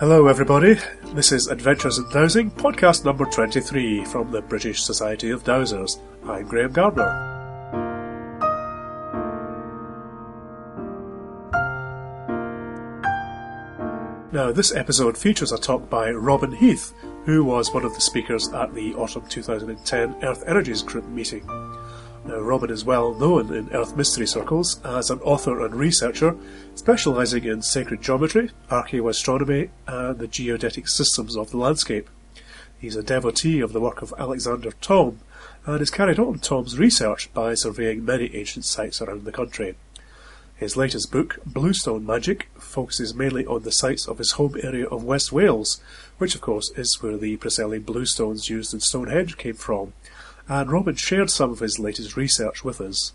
[0.00, 0.78] Hello, everybody.
[1.12, 6.00] This is Adventures in Dowsing, podcast number 23 from the British Society of Dowsers.
[6.26, 7.04] I'm Graham Gardner.
[14.32, 16.94] Now, this episode features a talk by Robin Heath,
[17.26, 21.46] who was one of the speakers at the autumn 2010 Earth Energies Group meeting.
[22.30, 26.36] Uh, now, Robin is well known in Earth mystery circles as an author and researcher
[26.76, 32.08] specialising in sacred geometry, archaeoastronomy, and the geodetic systems of the landscape.
[32.78, 35.18] He's a devotee of the work of Alexander Thom
[35.66, 39.74] and has carried on Thom's research by surveying many ancient sites around the country.
[40.54, 45.02] His latest book, Bluestone Magic, focuses mainly on the sites of his home area of
[45.02, 45.80] West Wales,
[46.18, 49.94] which of course is where the Preseli bluestones used in Stonehenge came from,
[50.48, 53.12] and Robin shared some of his latest research with us.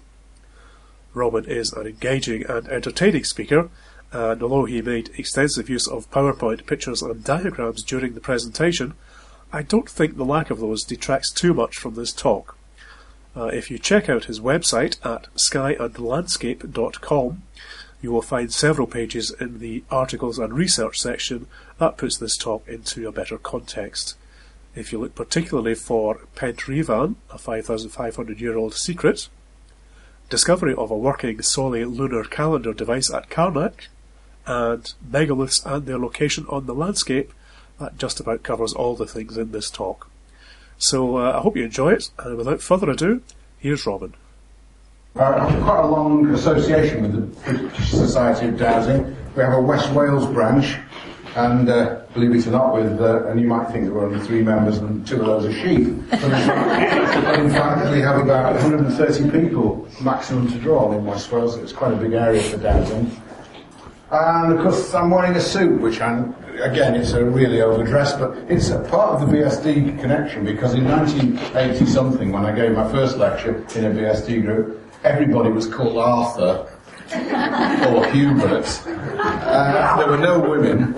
[1.13, 3.69] Robin is an engaging and entertaining speaker,
[4.11, 8.93] and although he made extensive use of PowerPoint pictures and diagrams during the presentation,
[9.51, 12.57] I don't think the lack of those detracts too much from this talk.
[13.35, 17.43] Uh, if you check out his website at skyandlandscape.com,
[18.01, 21.47] you will find several pages in the articles and research section
[21.79, 24.15] that puts this talk into a better context.
[24.75, 29.29] If you look particularly for Pentre Ifan, a 5,500 year old secret,
[30.29, 33.87] discovery of a working Soli lunar calendar device at Carnac,
[34.45, 37.31] and megaliths and their location on the landscape,
[37.79, 40.09] that just about covers all the things in this talk.
[40.77, 43.21] So uh, I hope you enjoy it, and without further ado,
[43.57, 44.13] here's Robin.
[45.15, 49.15] Uh, quite a long association with the British Society of Dowsing.
[49.35, 50.77] We have a West Wales branch,
[51.35, 54.25] and uh, believe it or not, with uh, and you might think there were only
[54.25, 55.93] three members and two of those are sheep.
[56.09, 61.57] But in fact, we have about 130 people maximum to draw in West Wales.
[61.57, 63.21] It's quite a big area for dowsing.
[64.11, 68.37] And of course, I'm wearing a suit, which I'm, again, it's a really overdressed, but
[68.49, 72.89] it's a part of the BSD connection because in 1980 something, when I gave my
[72.91, 76.71] first lecture in a BSD group, everybody was called Arthur
[77.13, 78.81] or Hubert.
[78.87, 80.93] Uh, there were no women,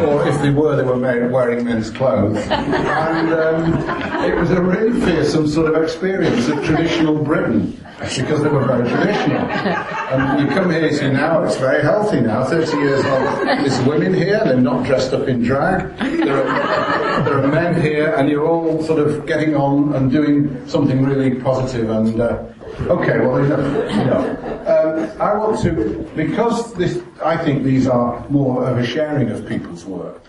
[0.00, 0.98] or if they were, they were
[1.28, 2.38] wearing men's clothes.
[2.48, 7.78] And um, it was a really fearsome sort of experience of traditional Britain
[8.16, 9.38] because they were very traditional.
[9.38, 13.46] And you come here, see now it's very healthy now, 30 years old.
[13.46, 15.96] There's women here, they're not dressed up in drag.
[15.98, 20.66] There are, there are men here, and you're all sort of getting on and doing
[20.66, 21.88] something really positive.
[21.88, 23.90] positive and uh, Okay, well, enough.
[23.92, 24.22] You know.
[24.66, 24.81] Um,
[25.20, 29.84] I want to, because this, I think these are more of a sharing of people's
[29.84, 30.22] work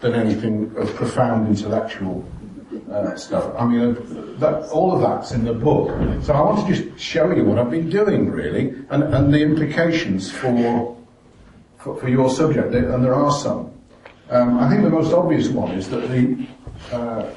[0.00, 2.26] than anything of profound intellectual
[2.90, 3.54] uh, stuff.
[3.58, 5.88] I mean, uh, that, all of that's in the book.
[6.22, 9.40] So I want to just show you what I've been doing, really, and, and the
[9.40, 10.96] implications for,
[11.78, 13.72] for, for your subject, and there are some.
[14.30, 16.46] Um, I think the most obvious one is that the
[16.92, 17.28] uh,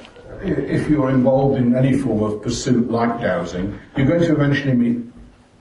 [0.43, 5.12] if you're involved in any form of pursuit like dowsing, you're going to eventually meet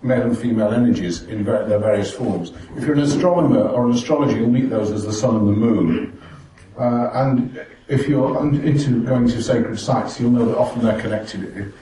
[0.03, 2.53] male and female energies in their various forms.
[2.77, 5.53] If you're an astronomer or an astrologer, you'll meet those as the sun and the
[5.53, 6.21] moon.
[6.79, 11.73] Uh, and if you're into going to sacred sites, you'll know that often they're connected.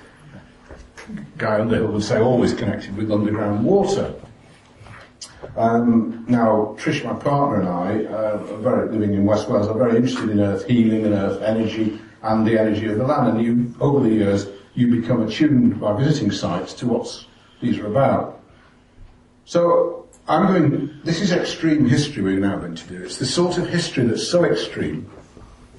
[1.39, 4.15] Guy Underwood would say always connected with underground water.
[5.57, 9.97] Um, now, Trish, my partner, and I, uh, very, living in West Wales, are very
[9.97, 13.37] interested in earth healing and earth energy and the energy of the land.
[13.37, 17.27] And you, over the years, you become attuned by visiting sites to what
[17.61, 18.41] these are about.
[19.45, 23.03] So I'm going, this is extreme history we're now going to do.
[23.03, 25.11] It's the sort of history that's so extreme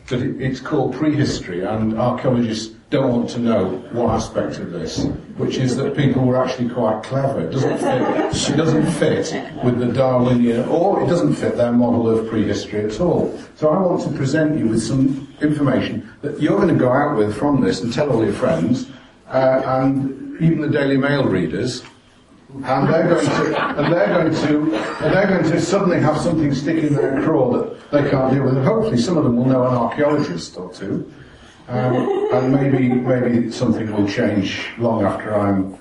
[0.07, 5.05] that it, it's called prehistory and archaeologists don't want to know one aspect of this,
[5.37, 7.39] which is that people were actually quite clever.
[7.39, 12.09] It doesn't fit, it doesn't fit with the Darwinian, or it doesn't fit their model
[12.09, 13.39] of prehistory at all.
[13.55, 17.15] So I want to present you with some information that you're going to go out
[17.15, 18.89] with from this and tell all your friends,
[19.31, 21.83] uh, and even the Daily Mail readers,
[22.53, 26.53] and they're going to, and they're going to, and they're going to suddenly have something
[26.53, 28.57] stick in their craw that they can't deal with.
[28.57, 31.11] And hopefully, some of them will know an archaeologist or two.
[31.67, 35.77] Um, and maybe maybe something will change long after I'm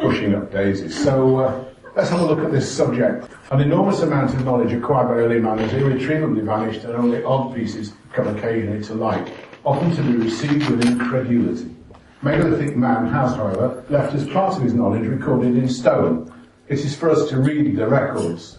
[0.00, 0.98] pushing up daisies.
[1.04, 1.64] So uh,
[1.94, 3.28] let's have a look at this subject.
[3.50, 7.54] An enormous amount of knowledge acquired by early man has irretrievably vanished, and only odd
[7.54, 9.30] pieces come occasionally to light,
[9.64, 11.74] often to be received with incredulity.
[12.20, 16.32] Megalithic man has, however, left us part of his knowledge recorded in stone.
[16.66, 18.58] It is for us to read the records.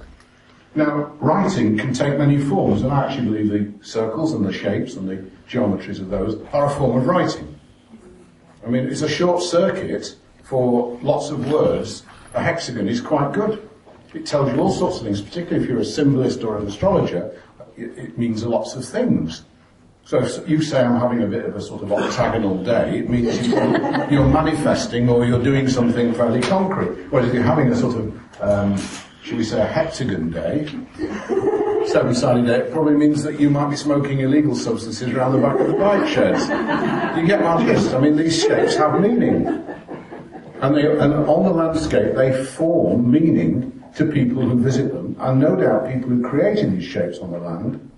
[0.75, 4.95] Now, writing can take many forms, and I actually believe the circles and the shapes
[4.95, 7.59] and the geometries of those are a form of writing.
[8.65, 12.03] I mean, it's a short circuit for lots of words.
[12.35, 13.67] A hexagon is quite good.
[14.13, 17.31] It tells you all sorts of things, particularly if you're a symbolist or an astrologer.
[17.75, 19.43] it, it means lots of things.
[20.09, 23.09] So if you say I'm having a bit of a sort of octagonal day, it
[23.11, 27.05] means you're manifesting or you're doing something fairly concrete.
[27.11, 28.75] Whereas if you're having a sort of, um,
[29.21, 30.65] should we say, a heptagon day,
[31.85, 35.59] seven-sided day, it probably means that you might be smoking illegal substances around the back
[35.59, 36.41] of the bike sheds.
[37.15, 37.93] You get my drift?
[37.93, 39.45] I mean, these shapes have meaning.
[40.59, 45.39] And, they, and on the landscape, they form meaning to people who visit them, and
[45.39, 47.88] no doubt people who created these shapes on the land,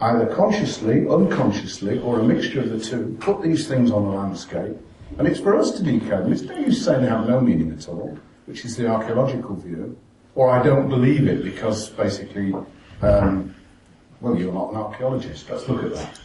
[0.00, 4.76] either consciously, unconsciously, or a mixture of the two, put these things on the landscape,
[5.18, 6.32] and it's for us to decode them.
[6.32, 8.16] It's no use saying they have no meaning at all,
[8.46, 9.98] which is the archaeological view,
[10.34, 12.54] or I don't believe it because basically,
[13.02, 13.54] um,
[14.20, 15.50] well, you're not an archaeologist.
[15.50, 16.20] Let's look at that.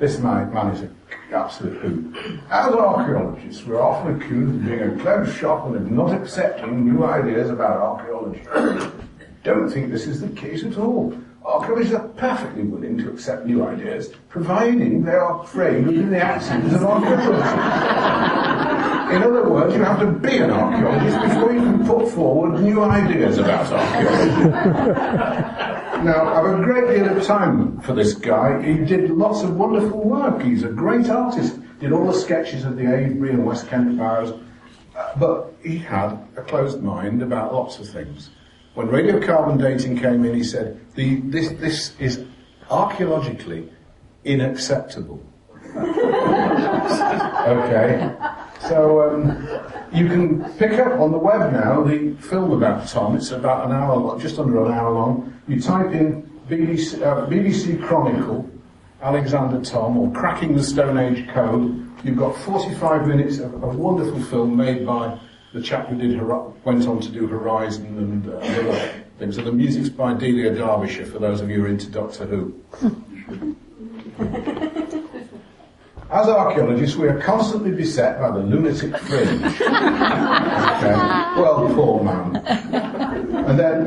[0.00, 0.96] This man, man is an
[1.32, 2.16] absolute hoot.
[2.50, 7.04] As archaeologists, we're often accused of being a closed shop and of not accepting new
[7.04, 8.42] ideas about archaeology.
[9.44, 11.16] Don't think this is the case at all.
[11.44, 16.72] Archaeologists are perfectly willing to accept new ideas, providing they are framed within the axioms
[16.72, 17.34] of archaeology.
[19.14, 22.82] In other words, you have to be an archaeologist before you can put forward new
[22.82, 24.44] ideas about archaeology.
[26.02, 28.62] Now, I have a great deal of time for this guy.
[28.62, 30.40] He did lots of wonderful work.
[30.42, 31.60] He's a great artist.
[31.78, 34.30] Did all the sketches of the Avebury and West Kent fires.
[34.96, 38.30] Uh, but he had a closed mind about lots of things.
[38.74, 42.24] When radiocarbon dating came in, he said, the, this, this is
[42.70, 43.70] archaeologically
[44.26, 45.22] unacceptable.
[45.76, 48.14] okay.
[48.68, 49.46] So um,
[49.92, 53.16] you can pick up on the web now the film about Thom.
[53.16, 55.38] It's about an hour long, just under an hour long.
[55.46, 58.48] You type in BBC, uh, BBC Chronicle,
[59.02, 61.86] Alexander Thom, or Cracking the Stone Age Code.
[62.02, 65.18] You've got 45 minutes of a wonderful film made by
[65.54, 66.20] the chap who did
[66.64, 69.36] went on to do Horizon and uh, other things.
[69.36, 72.60] So the music's by Delia Derbyshire, for those of you who are into Doctor Who.
[76.10, 79.42] As archaeologists, we are constantly beset by the lunatic fringe.
[79.44, 80.94] okay.
[81.36, 82.36] Well, poor man.
[82.36, 83.86] And then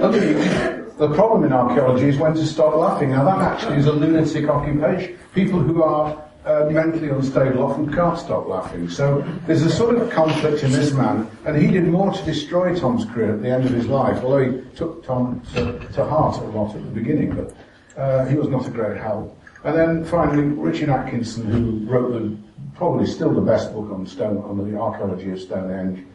[0.98, 3.12] the problem in archaeology is when to stop laughing.
[3.12, 5.20] Now that actually is a lunatic occupation.
[5.34, 8.90] People who are uh, mentally unstable often can't stop laughing.
[8.90, 12.74] So there's a sort of conflict in this man, and he did more to destroy
[12.74, 16.38] Thom's career at the end of his life, although he took Thom to, to heart
[16.38, 17.56] a lot at the beginning, but
[18.02, 19.38] uh, he was not a great help.
[19.64, 22.38] And then finally, Richard Atkinson, who wrote the
[22.76, 26.06] probably still the best book on stone on the archaeology of Stonehenge.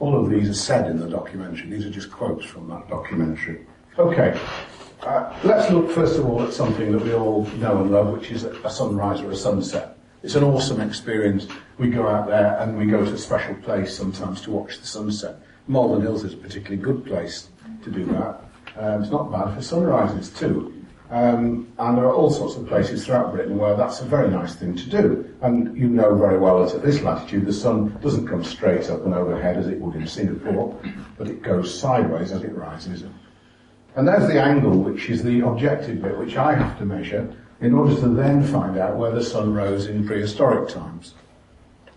[0.00, 1.70] All of these are said in the documentary.
[1.70, 3.64] These are just quotes from that documentary.
[3.98, 4.38] Okay,
[5.02, 8.30] uh, let's look first of all at something that we all know and love, which
[8.30, 9.96] is a sunrise or a sunset.
[10.22, 11.46] It's an awesome experience.
[11.78, 14.86] We go out there and we go to a special place sometimes to watch the
[14.86, 15.40] sunset.
[15.68, 17.50] Malvern Hills is a particularly good place
[17.84, 18.40] to do that.
[18.76, 20.74] Um, it's not bad for sunrises too.
[21.10, 24.54] Um, and there are all sorts of places throughout Britain where that's a very nice
[24.56, 25.34] thing to do.
[25.40, 29.04] And you know very well that at this latitude the sun doesn't come straight up
[29.04, 30.78] and overhead as it would in Singapore,
[31.16, 33.04] but it goes sideways as it rises.
[33.98, 37.74] And there's the angle, which is the objective bit, which I have to measure in
[37.74, 41.14] order to then find out where the sun rose in prehistoric times.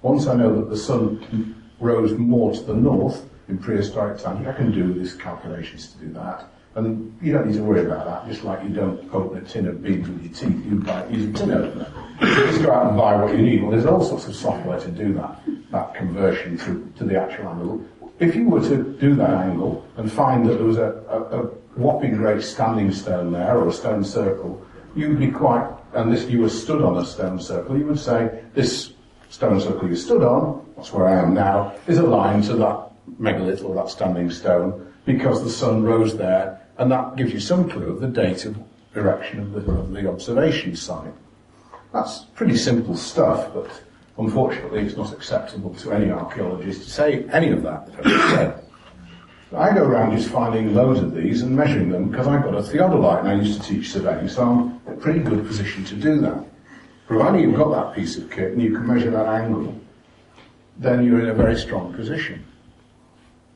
[0.02, 4.54] Once I know that the sun rose more to the north in prehistoric times, I
[4.54, 6.50] can do these calculations to do that.
[6.74, 9.68] And you don't need to worry about that, just like you don't open a tin
[9.68, 11.08] of beans with your teeth, you buy.
[11.08, 13.62] You just go out and buy what you need.
[13.62, 15.40] Well, there's all sorts of software to do that,
[15.70, 17.86] that conversion to, to the actual angle.
[18.20, 21.61] If you were to do that angle and find that there was a, a, a
[21.76, 26.42] whopping great standing stone there, or a stone circle, you'd be quite, and this, you
[26.42, 28.94] were stood on a stone circle, you would say, this
[29.30, 33.64] stone circle you stood on, that's where I am now, is aligned to that megalith
[33.64, 37.92] or that standing stone, because the sun rose there, and that gives you some clue
[37.92, 38.58] of the date of
[38.96, 41.14] erection of the, of the observation site.
[41.94, 43.70] That's pretty simple stuff, but
[44.18, 47.90] unfortunately it's not acceptable to any archaeologist to say any of that.
[49.54, 52.62] I go around just finding loads of these and measuring them because I've got a
[52.62, 55.96] theodolite and I used to teach surveying, so I'm in a pretty good position to
[55.96, 56.46] do that.
[57.06, 59.78] Providing you've got that piece of kit and you can measure that angle,
[60.78, 62.46] then you're in a very strong position.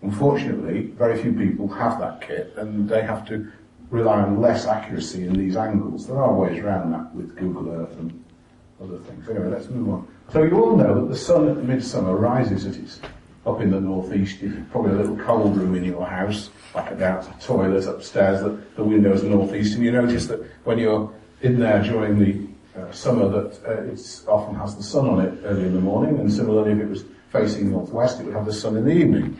[0.01, 3.49] Unfortunately, very few people have that kit and they have to
[3.89, 6.07] rely on less accuracy in these angles.
[6.07, 8.23] There are ways around that with Google Earth and
[8.83, 9.29] other things.
[9.29, 10.07] Anyway, let's move on.
[10.33, 12.99] So you all know that the sun at midsummer rises at its
[13.45, 14.39] up in the northeast.
[14.71, 18.83] Probably a little cold room in your house, like a down toilet upstairs, the, the
[18.83, 22.47] window's northeast, and you notice that when you're in there during the
[22.79, 26.19] uh, summer that uh, it often has the sun on it early in the morning,
[26.19, 29.39] and similarly if it was facing northwest, it would have the sun in the evening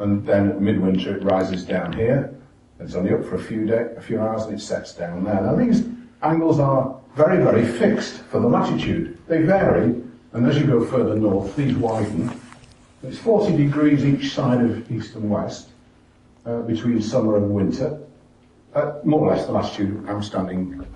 [0.00, 2.34] and then at midwinter it rises down here.
[2.80, 5.40] It's only up for a few day, a few hours, and it sets down there.
[5.42, 5.86] Now these
[6.22, 9.18] angles are very, very fixed for the latitude.
[9.28, 9.94] They vary,
[10.32, 12.39] and as you go further north, these widen.
[13.02, 15.70] It's 40 degrees each side of east and west,
[16.44, 17.98] uh, between summer and winter.
[18.74, 20.86] Uh, more or less the latitude I'm standing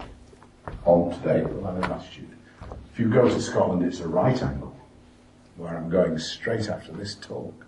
[0.84, 2.28] on today, the latitude.
[2.92, 4.76] If you go to Scotland, it's a right angle,
[5.56, 7.66] where I'm going straight after this talk.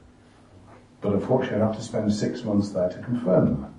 [1.01, 3.73] But unfortunately, I have to spend six months there to confirm that.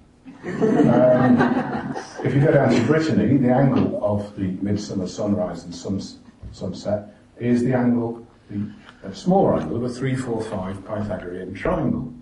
[0.44, 1.96] Um,
[2.26, 6.18] if you go down to Brittany, the angle of the midsummer sunrise and suns,
[6.52, 8.70] sunset is the angle, the
[9.14, 12.14] smaller angle of a 345 Pythagorean triangle.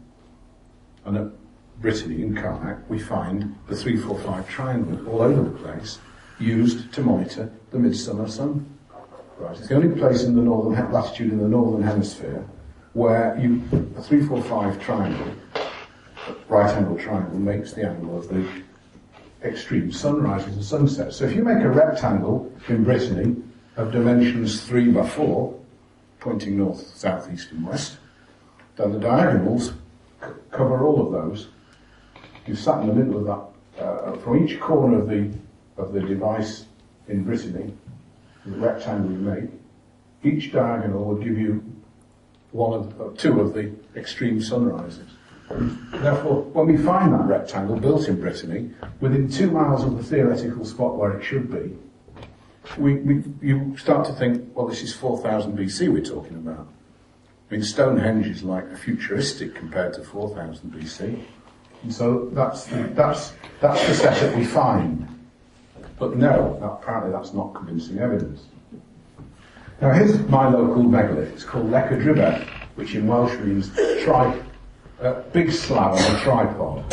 [1.06, 1.28] And at
[1.82, 6.00] Brittany in Carnac, we find the 345 triangle all over the place,
[6.40, 8.66] used to monitor the midsummer sun.
[9.38, 12.46] Right, it's the only place in the northern latitude in the northern hemisphere
[12.94, 13.62] where you
[13.98, 15.34] a 345 triangle
[16.48, 18.48] right angle triangle makes the angle of the
[19.44, 21.18] extreme sunrises and sunsets.
[21.18, 23.36] So if you make a rectangle in Brittany
[23.78, 25.55] of dimensions 3 by 4,
[26.26, 27.98] pointing north, south, east and west,
[28.78, 29.74] then the diagonals
[30.22, 31.50] c- cover all of those.
[32.48, 33.26] You sat in the middle of
[33.76, 35.32] that, uh, from each corner of the,
[35.78, 36.66] of the device
[37.08, 37.72] in Brittany,
[38.44, 39.50] the rectangle you make,
[40.24, 41.64] each diagonal will give you
[42.52, 45.08] one of, uh, two of the extreme sunrises.
[45.92, 50.66] Therefore, when we find that rectangle built in Brittany, within two miles of the theoretical
[50.66, 51.78] spot where it should be,
[52.78, 56.68] we, we, you start to think, well, this is 4000 BC we're talking about.
[57.50, 61.22] I mean, Stonehenge is like futuristic compared to 4000 BC.
[61.84, 65.08] And so that's the, that's, that's the setup we find.
[66.00, 68.46] But no, apparently that's not convincing evidence.
[69.82, 71.32] Now here's my local megalith.
[71.34, 73.72] It's called Lecca which in Welsh means
[74.04, 74.42] tri
[75.00, 76.84] a big slab on a tripod.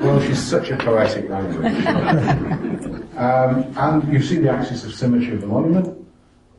[0.00, 3.02] well, she's such a poetic language.
[3.16, 6.06] um, and you see the axis of symmetry of the monument,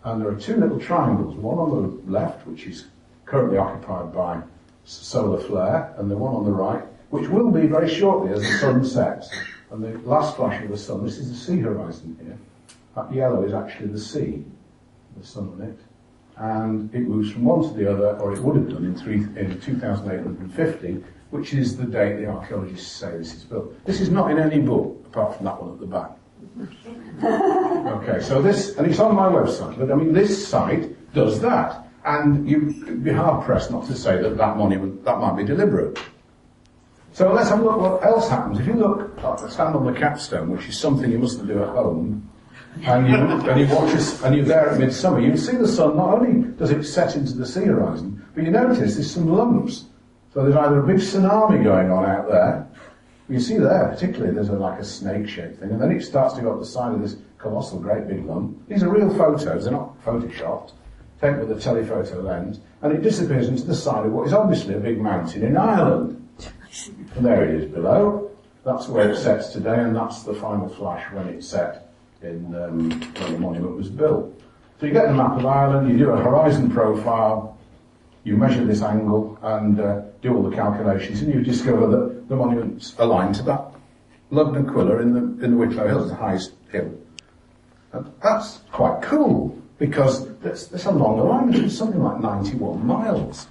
[0.03, 1.71] and there are two little triangles, one on
[2.05, 2.85] the left, which is
[3.25, 4.41] currently occupied by
[4.85, 8.57] solar flare, and the one on the right, which will be very shortly as the
[8.59, 9.29] sun sets.
[9.69, 12.37] And the last flash of the sun, this is the sea horizon here.
[12.95, 14.45] That yellow is actually the sea,
[15.17, 15.77] the sun on it
[16.37, 19.15] and it moves from one to the other, or it would have done in, three,
[19.15, 23.73] in 2850, which is the date the archaeologists say this is built.
[23.85, 26.11] This is not in any book, apart from that one at the back.
[27.23, 31.83] Okay, so this, and it's on my website, but I mean, this site does that.
[32.05, 35.99] And you'd be hard pressed not to say that that monument, that might be deliberate.
[37.11, 38.59] So let's have a look what else happens.
[38.59, 42.29] If you look, stand on the capstone, which is something you mustn't do at home,
[42.83, 45.97] and you, and you watch us, and you're there at midsummer, you see the sun,
[45.97, 49.85] not only does it set into the sea horizon, but you notice there's some lumps.
[50.33, 52.66] So there's either a big tsunami going on out there,
[53.29, 56.41] you see there, particularly, there's a, like a snake-shaped thing, and then it starts to
[56.41, 58.67] go up the side of this colossal, great big lump.
[58.67, 60.71] These are real photos, they're not photoshopped,
[61.19, 64.75] taken with a telephoto lens, and it disappears into the side of what is obviously
[64.75, 66.13] a big mountain in Ireland.
[67.15, 68.31] And there it is below.
[68.63, 71.89] That's where it sets today, and that's the final flash when it's set
[72.21, 74.33] in um, when the monument was built.
[74.79, 77.57] So you get the map of Ireland, you do a horizon profile,
[78.23, 82.35] you measure this angle and uh, do all the calculations, and you discover that the
[82.35, 83.71] monument's aligned to that
[84.31, 86.93] Lugnaquilla in the in the Wicklow Hills, the highest hill.
[87.93, 91.63] And that's quite cool because there's, there's a long alignment.
[91.63, 93.47] It's something like 91 miles,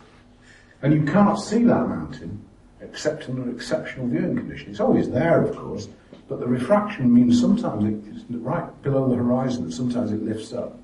[0.83, 2.43] and you can't see that mountain
[2.81, 4.71] except under exceptional viewing conditions.
[4.71, 5.89] It's always there, of course,
[6.29, 10.79] but the refraction means sometimes it's right below the horizon, and sometimes it lifts up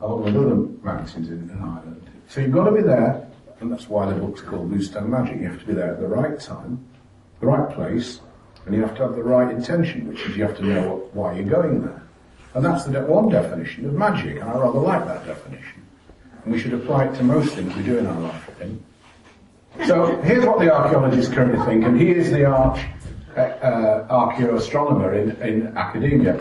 [0.00, 2.08] along with other mountains in, Ireland.
[2.28, 3.26] So you've got to be there,
[3.60, 5.40] and that's why the book's called Bluestone Magic.
[5.40, 6.84] You have to be there at the right time,
[7.40, 8.20] the right place,
[8.66, 11.14] and you have to have the right intention, which is you have to know what,
[11.14, 12.02] why you're going there.
[12.54, 15.82] And that's the de- one definition of magic, and I rather like that definition.
[16.44, 18.82] And we should apply it to most things we do in our life, I think.
[19.86, 22.80] So here's what the archaeologists currently think, and he is the arch
[23.36, 26.40] uh, archaeoastronomer in, in academia.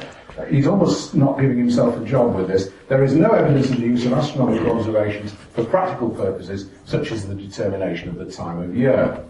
[0.49, 2.71] He's almost not giving himself a job with this.
[2.87, 7.27] There is no evidence of the use of astronomical observations for practical purposes, such as
[7.27, 9.23] the determination of the time of year.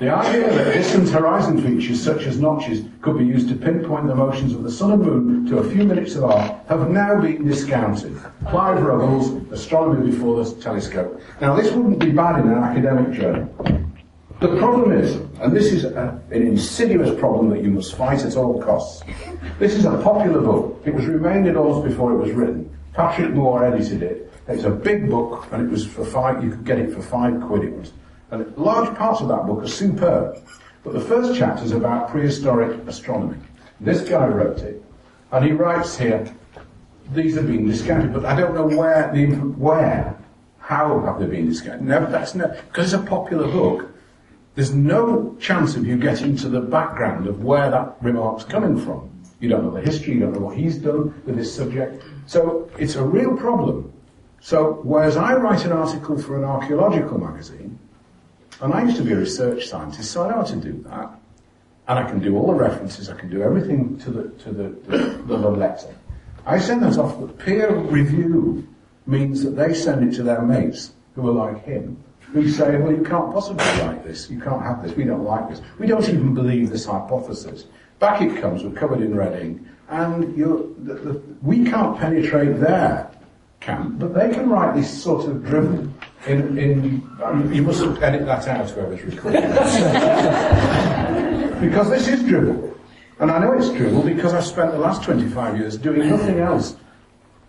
[0.00, 4.14] The idea that distant horizon features such as notches could be used to pinpoint the
[4.14, 7.46] motions of the sun and moon to a few minutes of arc have now been
[7.46, 8.16] discounted.
[8.48, 11.20] Clive Ruggles, Astronomy Before the Telescope.
[11.42, 13.54] Now this wouldn't be bad in an academic journal.
[14.40, 18.36] The problem is, and this is a, an insidious problem that you must fight at
[18.36, 19.02] all costs,
[19.58, 20.80] this is a popular book.
[20.86, 22.74] It was remained indoors before it was written.
[22.94, 24.32] Patrick Moore edited it.
[24.48, 27.38] It's a big book, and it was for five, you could get it for five
[27.42, 27.92] quid it was.
[28.30, 30.38] And large parts of that book are superb.
[30.84, 33.38] But the first chapter is about prehistoric astronomy.
[33.80, 34.82] This guy wrote it,
[35.32, 36.32] And he writes here,
[37.12, 40.16] these have been discounted, but I don't know where, the, where,
[40.60, 41.82] how have they been discounted?
[41.82, 43.90] No, that's no, because it's a popular book.
[44.54, 49.10] There's no chance of you getting to the background of where that remark's coming from.
[49.40, 52.04] You don't know the history, you don't know what he's done with this subject.
[52.26, 53.92] So it's a real problem.
[54.40, 57.78] So whereas I write an article for an archaeological magazine,
[58.60, 61.10] and I used to be a research scientist, so I know how to do that.
[61.88, 64.68] And I can do all the references, I can do everything to the, to the,
[64.86, 65.94] the, the letter.
[66.46, 68.66] I send that off, but peer review
[69.06, 71.96] means that they send it to their mates who are like him,
[72.32, 75.48] who say, well, you can't possibly write this, you can't have this, we don't like
[75.48, 75.60] this.
[75.78, 77.66] We don't even believe this hypothesis.
[77.98, 83.10] Back it comes, we're covered in red ink, and the, the, we can't penetrate their
[83.58, 85.88] camp, but they can write this sort of drivel
[86.26, 89.40] in, in um, you must edit that out, whoever's recording
[91.60, 92.76] because this is drivel.
[93.18, 96.76] And I know it's drivel because I've spent the last 25 years doing nothing else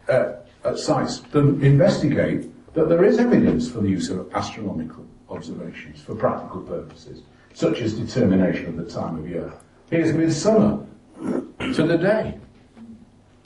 [0.09, 6.01] uh, at sites than investigate that there is evidence for the use of astronomical observations
[6.01, 7.23] for practical purposes,
[7.53, 9.51] such as determination of the time of year.
[9.89, 10.85] Here's midsummer
[11.21, 12.37] to the day.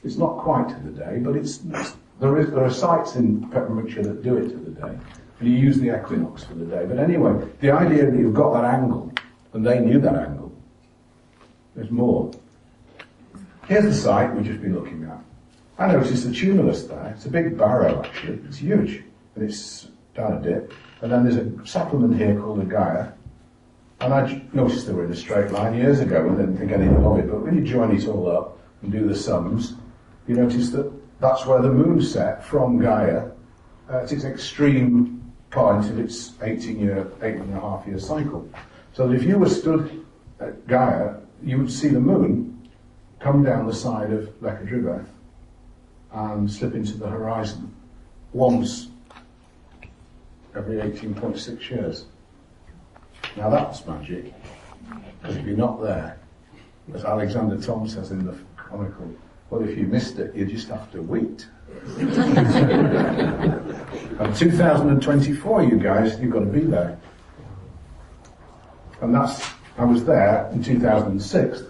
[0.04, 1.64] It's not quite to the day, but it's
[2.20, 4.98] there, is, there are sites in Pembrokeshire that do it to the day,
[5.40, 6.86] and you use the equinox for the day.
[6.86, 9.12] But anyway, the idea that you've got that angle,
[9.54, 10.52] and they knew that angle,
[11.76, 12.32] there's more.
[13.68, 15.20] Here's the site we've just been looking at.
[15.78, 17.14] I noticed the tumulus there.
[17.16, 18.40] It's a big barrow, actually.
[18.48, 19.04] It's huge,
[19.36, 20.74] and it's down a dip.
[21.02, 23.10] And then there's a settlement here called a Gaia.
[24.00, 27.04] And I noticed they were in a straight line years ago and didn't think anything
[27.04, 27.30] of it.
[27.30, 29.74] But when you join it all up and do the sums,
[30.28, 33.30] you notice that that's where the moon set from Gaia
[33.90, 38.50] uh, at its extreme point of its 18 year, eight and a half year cycle.
[38.94, 40.06] So that if you were stood
[40.40, 42.70] at Gaia, you would see the moon
[43.20, 45.06] come down the side of Llech y Drybedd
[46.12, 47.74] and slip into the horizon
[48.34, 48.90] once
[50.56, 52.06] every 18.6 years.
[53.36, 54.34] Now that's magic,
[55.22, 56.18] because if you're not there,
[56.94, 59.14] as Alexander Thom says in the Chronicle,
[59.50, 61.48] well, if you missed it, you just have to wait.
[64.20, 66.98] and 2024, you guys, you've got to be there.
[69.02, 71.64] And that's, I was there in 2006,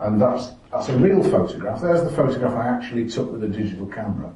[0.00, 1.80] and that's, that's a real photograph.
[1.80, 4.32] There's the photograph I actually took with a digital camera.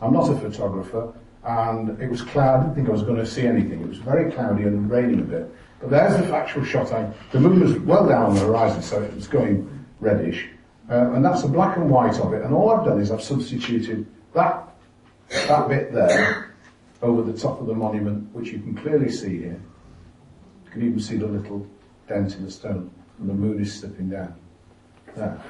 [0.00, 1.12] I'm not a photographer,
[1.44, 2.60] and it was cloudy.
[2.60, 3.82] I didn't think I was going to see anything.
[3.82, 5.54] It was very cloudy and raining a bit.
[5.80, 6.92] But there's the actual shot.
[6.92, 10.48] I, the moon was well down on the horizon, so it was going reddish.
[10.90, 12.42] Uh, and that's the black and white of it.
[12.42, 14.68] And all I've done is I've substituted that,
[15.30, 16.54] that bit there
[17.00, 19.60] over the top of the monument, which you can clearly see here.
[20.64, 21.66] You can even see the little
[22.06, 24.34] dent in the stone, and the moon is slipping down.
[25.16, 25.40] There.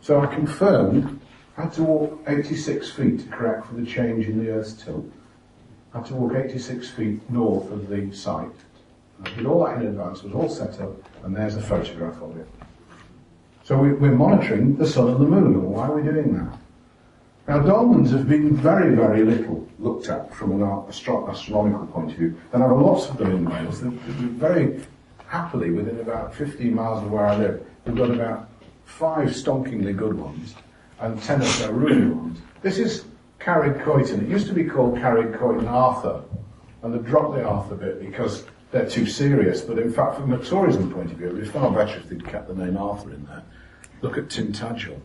[0.00, 1.20] So I confirmed
[1.56, 5.10] I had to walk 86 feet to correct for the change in the Earth's tilt.
[5.92, 8.48] I had to walk 86 feet north of the site.
[9.22, 10.92] I did all that in advance, it was all set up,
[11.24, 12.48] and there's a photograph of it.
[13.72, 16.58] So we, are monitoring the sun and the moon, why are we doing that?
[17.48, 22.18] Now, dolmens have been very, very little looked at from an astro- astronomical point of
[22.18, 23.80] view, there are lots of them in Wales.
[23.80, 24.82] They're, very
[25.26, 27.66] happily within about 15 miles of where I live.
[27.86, 28.50] We've got about
[28.84, 30.54] five stonkingly good ones,
[31.00, 32.40] and ten or so really ones.
[32.60, 33.06] This is
[33.40, 34.22] Carreg Coetan.
[34.22, 36.22] It used to be called Carreg Coetan Arthur,
[36.82, 39.62] and they've dropped the Arthur bit because they're too serious.
[39.62, 42.10] But in fact, from a tourism point of view, it would be far better if
[42.10, 43.42] they'd kept the name Arthur in there.
[44.02, 45.00] Look at Tintagel.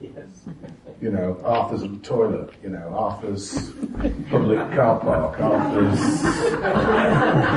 [0.00, 0.12] Yes.
[1.00, 3.70] You know, Arthur's toilet, you know, Arthur's
[4.30, 6.24] public car park, Arthur's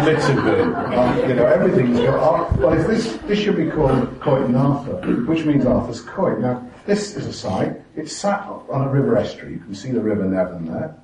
[0.06, 2.62] litter bin, you know, everything's got, Arthur.
[2.62, 6.40] well, if this, this should be called Coetan Arthur, which means Arthur's Quoit.
[6.40, 10.02] Now, this is a site, it's sat on a river estuary, you can see the
[10.02, 10.96] River Nevern there,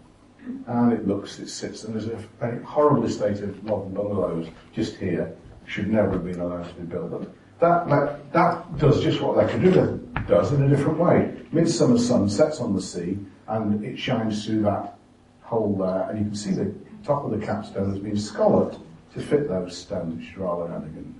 [0.67, 4.95] and it looks, it sits, and there's a, a horrible estate of modern bungalows just
[4.97, 7.33] here, should never have been allowed to be built.
[7.63, 11.33] That, that, does just what Drybedd does in a different way.
[11.53, 14.97] Midsummer sun sets on the sea, and it shines through that
[15.43, 18.79] hole there, and you can see the top of the capstone has been scalloped
[19.13, 21.15] to fit those stones, which is rather elegant.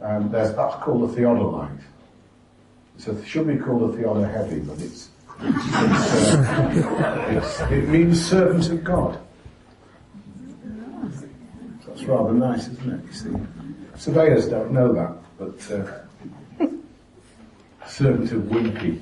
[0.00, 1.80] And there's, that's called a theodolite.
[2.98, 5.08] So it should be called a theodolite heavy, but it's
[5.40, 5.48] uh,
[7.70, 9.18] it means servant of God.
[11.86, 13.06] That's rather nice, isn't it?
[13.06, 13.30] You see,
[13.96, 15.76] surveyors don't know that, but uh,
[18.32, 19.00] of Wimpy.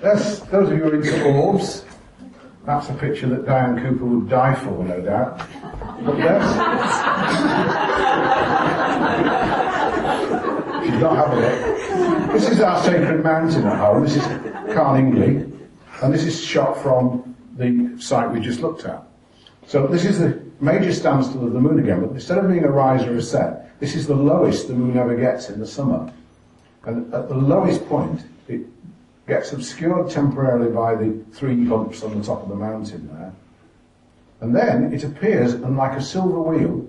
[0.00, 1.84] That's, those of you who are into orbs,
[2.64, 5.38] that's a picture that Diane Cooper would die for, no doubt.
[6.04, 6.46] But that's,
[10.84, 12.32] She's not having it.
[12.32, 14.04] This is our sacred mountain at home.
[14.04, 14.22] This is
[14.74, 15.50] Carningli.
[16.02, 19.02] And this is shot from the site we just looked at.
[19.66, 22.70] So this is the major standstill of the moon again, but instead of being a
[22.70, 26.12] rise or a set, this is the lowest the moon ever gets in the summer.
[26.84, 28.60] And at the lowest point, it
[29.26, 33.32] gets obscured temporarily by the three humps on the top of the mountain there.
[34.40, 36.86] And then it appears, and like a silver wheel,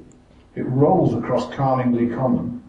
[0.56, 2.62] it rolls across Carningli Common,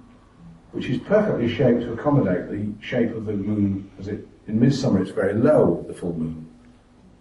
[0.70, 5.00] which is perfectly shaped to accommodate the shape of the moon as it, in midsummer
[5.00, 6.48] it's very low, the full moon.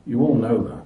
[0.05, 0.85] You all know that.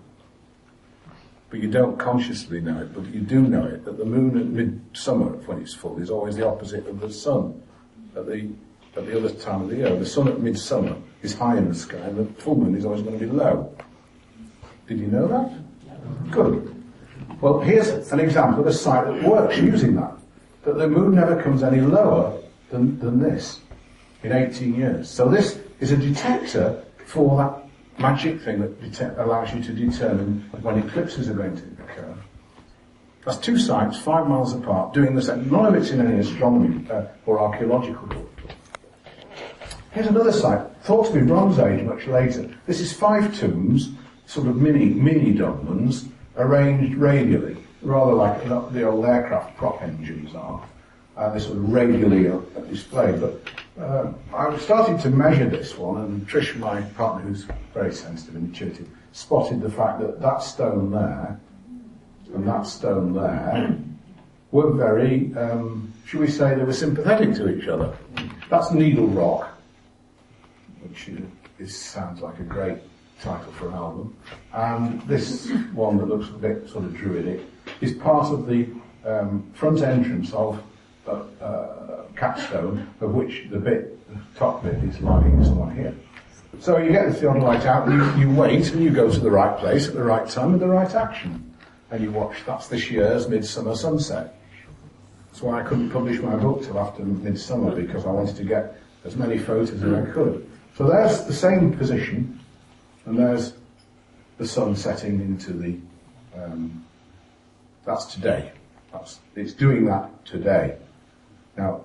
[1.49, 4.47] But you don't consciously know it, but you do know it, that the moon at
[4.47, 7.62] midsummer, when it's full, is always the opposite of the sun
[8.15, 8.49] at the,
[8.97, 9.95] at the other time of the year.
[9.95, 13.03] The sun at midsummer is high in the sky, and the full moon is always
[13.03, 13.75] going to be low.
[14.88, 16.31] Did you know that?
[16.31, 16.71] Good.
[17.41, 20.17] Well, here's an example of a site that works using that.
[20.63, 23.60] That the moon never comes any lower than, than this
[24.23, 25.10] in 18 years.
[25.10, 27.64] So this is a detector for that
[27.97, 32.15] magic thing that allows you to determine when eclipses are going to occur.
[33.25, 35.49] That's two sites, five miles apart, doing the same.
[35.49, 38.31] None of it's in any astronomy uh, or archaeological book.
[39.91, 42.53] Here's another site, thought to be Bronze Age much later.
[42.67, 43.91] This is five tombs,
[44.27, 50.63] sort of mini, mini dolmens, arranged radially, rather like the old aircraft prop engines are.
[51.15, 52.29] Uh, sort of radially
[52.69, 53.21] displayed.
[53.21, 53.39] But
[53.80, 58.36] uh, I was starting to measure this one, and Trish, my partner, who's very sensitive
[58.36, 61.40] and intuitive, spotted the fact that that stone there
[62.34, 63.78] and that stone there
[64.52, 67.96] were very, um, should we say, they were sympathetic to each other.
[68.50, 69.50] That's Needle Rock,
[70.82, 71.10] which
[71.60, 72.78] is, sounds like a great
[73.22, 74.16] title for an album.
[74.54, 77.42] And this one that looks a bit sort of druidic
[77.82, 78.70] is part of the
[79.06, 80.62] um, front entrance of
[81.08, 81.12] a,
[81.44, 81.75] uh,
[82.15, 85.95] capstone, of which the bit, the top bit, is lying somewhere here.
[86.60, 89.32] So you get the light out, and you, you wait, and you go to the
[89.32, 91.54] right place at the right time with the right action.
[91.91, 94.39] And you watch, that's this year's Midsummer Sunset.
[95.28, 98.82] That's why I couldn't publish my book till after Midsummer, because I wanted to get
[99.04, 100.49] as many photos as I could.
[100.78, 102.39] So there's the same position,
[103.06, 103.54] and there's
[104.38, 105.78] the sun setting into the,
[106.38, 106.86] um,
[107.86, 108.51] that's today.
[108.91, 110.78] That's, it's doing that today.
[111.58, 111.85] Now,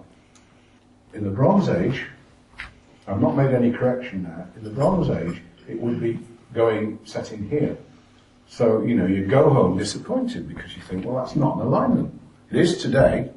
[1.12, 2.06] in the Bronze Age,
[3.06, 4.48] I've not made any correction there.
[4.56, 6.18] In the Bronze Age, it would be
[6.54, 7.76] going, setting here.
[8.48, 12.20] So, you know, you go home disappointed because you think, well, that's not an alignment.
[12.50, 13.30] It is today.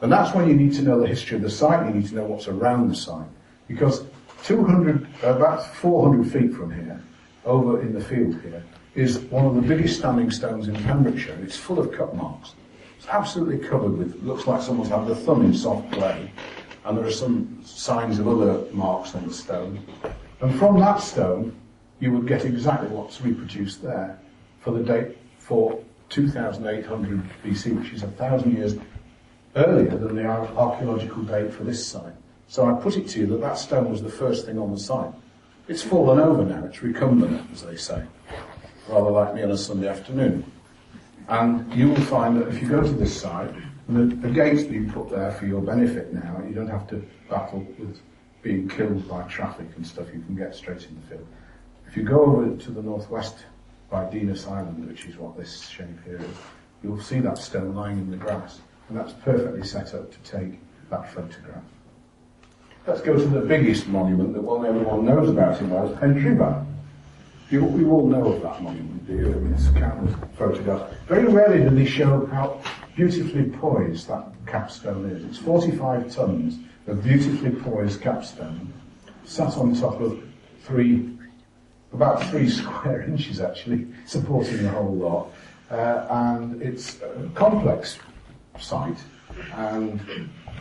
[0.00, 2.14] And that's when you need to know the history of the site, you need to
[2.14, 3.26] know what's around the site.
[3.68, 4.04] Because
[4.44, 7.02] 200, about 400 feet from here,
[7.46, 8.62] over in the field here,
[8.94, 11.38] is one of the biggest standing stones in Pembrokeshire.
[11.42, 12.54] It's full of cut marks.
[13.04, 16.32] It's absolutely covered with, looks like someone's had the thumb in soft clay.
[16.86, 19.84] And there are some signs of other marks on the stone.
[20.40, 21.54] And from that stone,
[22.00, 24.18] you would get exactly what's reproduced there
[24.60, 28.74] for the date for 2800 BC, which is a thousand years
[29.54, 32.14] earlier than the archaeological date for this site.
[32.48, 34.80] So I put it to you that that stone was the first thing on the
[34.80, 35.12] site.
[35.68, 38.02] It's fallen over now, it's recumbent, as they say,
[38.88, 40.50] rather like me on a Sunday afternoon.
[41.28, 43.54] And you will find that if you go to this site,
[43.88, 47.66] the, the gate's been put there for your benefit now, you don't have to battle
[47.78, 48.00] with
[48.42, 51.26] being killed by traffic and stuff, you can get straight in the field.
[51.86, 53.36] If you go over to the northwest
[53.90, 56.36] by Dinas Island, which is what this shape here is,
[56.82, 60.60] you'll see that stone lying in the grass, and that's perfectly set up to take
[60.90, 61.62] that photograph.
[62.86, 66.66] Let's go to the biggest monument that one everyone knows about in Wales, Pentre Ifan.
[67.50, 69.26] You, you all know of that monument, do you?
[69.28, 70.94] I it's countless photographs.
[71.06, 72.60] Very rarely do they show how
[72.96, 75.24] beautifully poised that capstone is.
[75.24, 78.72] It's 45 tons of beautifully poised capstone,
[79.24, 80.22] sat on top of
[80.62, 81.10] three,
[81.92, 85.32] about three square inches actually, supporting the whole lot.
[85.70, 87.98] Uh, and it's a complex
[88.58, 88.98] site,
[89.54, 90.00] and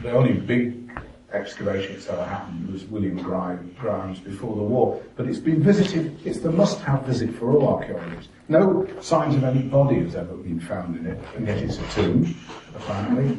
[0.01, 0.91] the only big
[1.33, 5.01] excavation ever happened was William Grimes before the war.
[5.15, 8.29] But it's been visited, it's the must-have visit for all archaeologists.
[8.49, 11.87] No signs of any body has ever been found in it, and yet it's a
[11.89, 12.35] tomb,
[12.75, 13.37] apparently.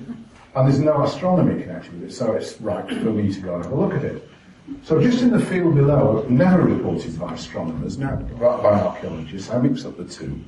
[0.56, 3.64] And there's no astronomy connected with it, so it's right for me to go and
[3.64, 4.28] have a look at it.
[4.82, 9.84] So just in the field below, never reported by astronomers, now by archaeologists, I mix
[9.84, 10.40] up the two.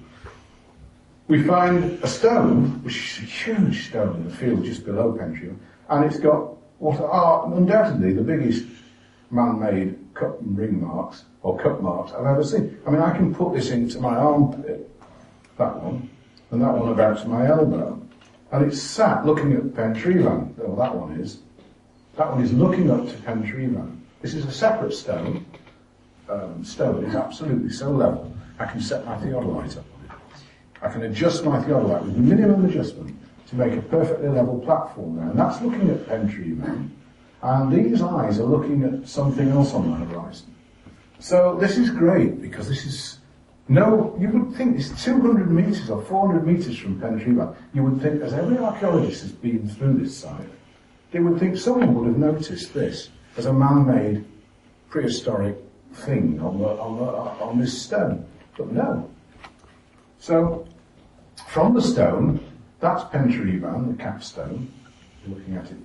[1.29, 5.49] We find a stone, which is a huge stone in the field just below Pentre
[5.49, 8.65] Ifan, and it's got what are undoubtedly the biggest
[9.31, 12.79] man-made cut and ring marks, or cut marks I've ever seen.
[12.87, 14.91] I mean, I can put this into my armpit,
[15.59, 16.09] that one,
[16.51, 18.01] and that one about to my elbow.
[18.53, 21.41] And it's sat looking at Pentre Ifan, well that one is,
[22.17, 23.99] That one is looking up to Pentre Ifan.
[24.23, 25.45] This is a separate stone.
[26.29, 28.35] Um, stone is absolutely so level.
[28.59, 30.11] I can set my theodolite up on it.
[30.83, 35.27] I can adjust my theodolite with minimum adjustment to make a perfectly level platform there.
[35.27, 36.91] And that's looking at Pentre Ifan.
[37.43, 40.55] And these eyes are looking at something else on the horizon.
[41.21, 43.19] So this is great because this is
[43.69, 47.57] no, you would think it's 200 metres or 400 metres from Pentre Ifan.
[47.75, 50.47] You would think, as every archaeologist has been through this site,
[51.11, 54.25] they would think someone would have noticed this as a man-made
[54.89, 55.57] prehistoric
[55.93, 57.05] thing on, the, on, the,
[57.45, 58.25] on this stone.
[58.57, 59.11] But no.
[60.21, 60.67] So,
[61.49, 62.46] from the stone,
[62.81, 64.73] that's Pentre Ifan, the capstone.
[65.25, 65.79] You're looking at it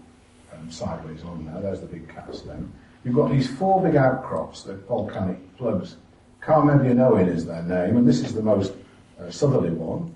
[0.53, 1.61] um, sideways on there.
[1.61, 2.71] There's the big capstone.
[3.03, 5.97] You've got these four big outcrops, the volcanic plugs.
[6.41, 8.73] Carmelian Owen is their name, and this is the most
[9.19, 10.13] uh, southerly one.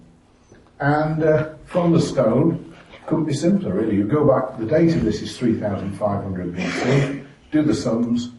[0.79, 3.95] And uh, from the stone, couldn't be simpler really.
[3.95, 8.31] You go back, the date of this is 3500 BC, do the sums,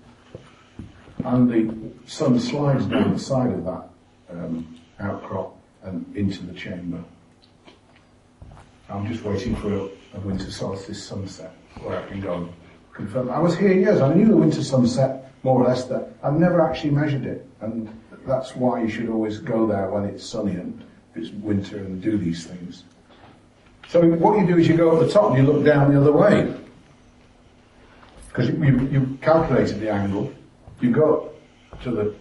[1.25, 3.89] and the sun slides down the side of that
[4.31, 7.03] um, outcrop and into the chamber.
[8.89, 12.53] I'm just waiting for a, a winter solstice sunset where I can go and
[12.93, 13.31] confirm.
[13.31, 16.61] I was here years, I knew the winter sunset more or less that I've never
[16.61, 17.89] actually measured it, and
[18.27, 22.17] that's why you should always go there when it's sunny and it's winter and do
[22.17, 22.85] these things.
[23.89, 26.01] So what you do is you go up the top and you look down the
[26.01, 26.53] other way.
[28.29, 30.33] Because you, you, you, calculated the angle,
[30.81, 31.33] you go
[31.83, 32.15] to the,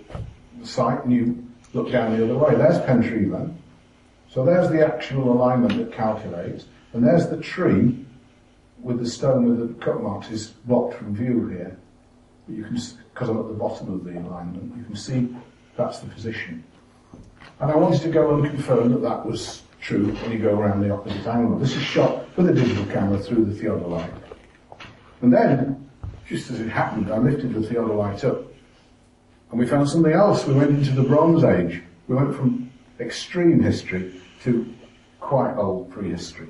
[0.63, 2.55] site and you look down the other way.
[2.55, 3.53] There's Pentre Ifan.
[4.35, 8.05] So there's the actual alignment that calculates, and there's the tree
[8.81, 11.77] with the stone with the cut marks is blocked from view here.
[12.45, 12.77] But you can
[13.13, 15.33] because I'm at the bottom of the alignment, you can see
[15.77, 16.65] that's the position.
[17.61, 20.81] And I wanted to go and confirm that that was true when you go around
[20.81, 21.57] the opposite angle.
[21.57, 24.13] This is shot with a digital camera through the theodolite.
[25.21, 25.89] And then,
[26.27, 28.41] just as it happened, I lifted the theodolite up
[29.51, 30.45] and we found something else.
[30.45, 31.81] We went into the Bronze Age.
[32.09, 32.69] We went from
[32.99, 34.73] extreme history to
[35.19, 36.47] quite old prehistory.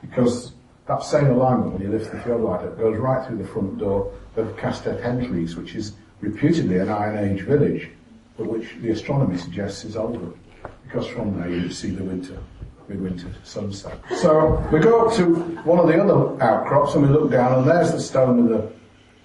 [0.00, 0.52] Because
[0.86, 4.12] that same alignment, when you lift the theodolite up, goes right through the front door
[4.36, 7.90] of Castell Henllys, which is reputedly an Iron Age village,
[8.36, 10.30] but which the astronomy suggests is older,
[10.84, 12.38] because from there you see the winter,
[12.88, 13.98] midwinter sunset.
[14.16, 17.68] So we go up to one of the other outcrops and we look down, and
[17.68, 18.72] there's the stone with the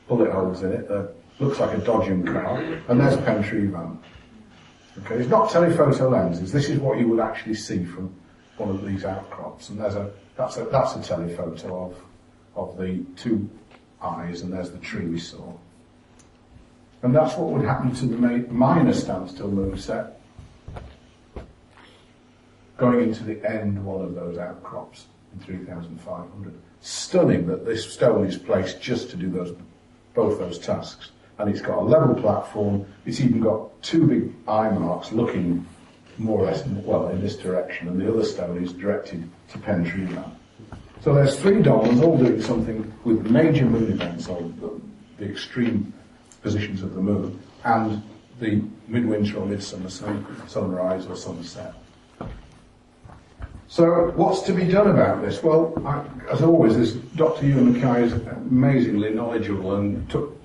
[0.07, 0.87] bullet holes in it.
[0.87, 3.97] That looks like a dodging car, and there's Pentre Ifan.
[4.99, 6.51] Okay, it's not telephoto lenses.
[6.51, 8.13] This is what you would actually see from
[8.57, 11.97] one of these outcrops, and there's a that's a that's a telephoto of
[12.55, 13.49] of the two
[14.01, 15.53] eyes, and there's the tree we saw.
[17.01, 18.17] And that's what would happen to the
[18.49, 20.13] minor standstill moonset
[22.77, 26.53] going into the end one of those outcrops in 3,500.
[26.81, 29.55] Stunning that this stone is placed just to do those
[30.13, 31.11] both those tasks.
[31.39, 32.85] And it's got a level platform.
[33.05, 35.65] It's even got two big eye marks looking
[36.17, 40.07] more or less, well, in this direction, and the other stone is directed to Pentre
[40.07, 40.31] Ifan.
[41.01, 45.91] So there's three dolmens all doing something with major moon events, on the, the extreme
[46.41, 48.01] positions of the moon, and
[48.39, 51.73] the midwinter or midsummer sun, sunrise or sunset.
[53.73, 55.41] So what's to be done about this?
[55.41, 57.47] Well, I, as always, this Dr.
[57.47, 60.37] Euan MacKie is amazingly knowledgeable and took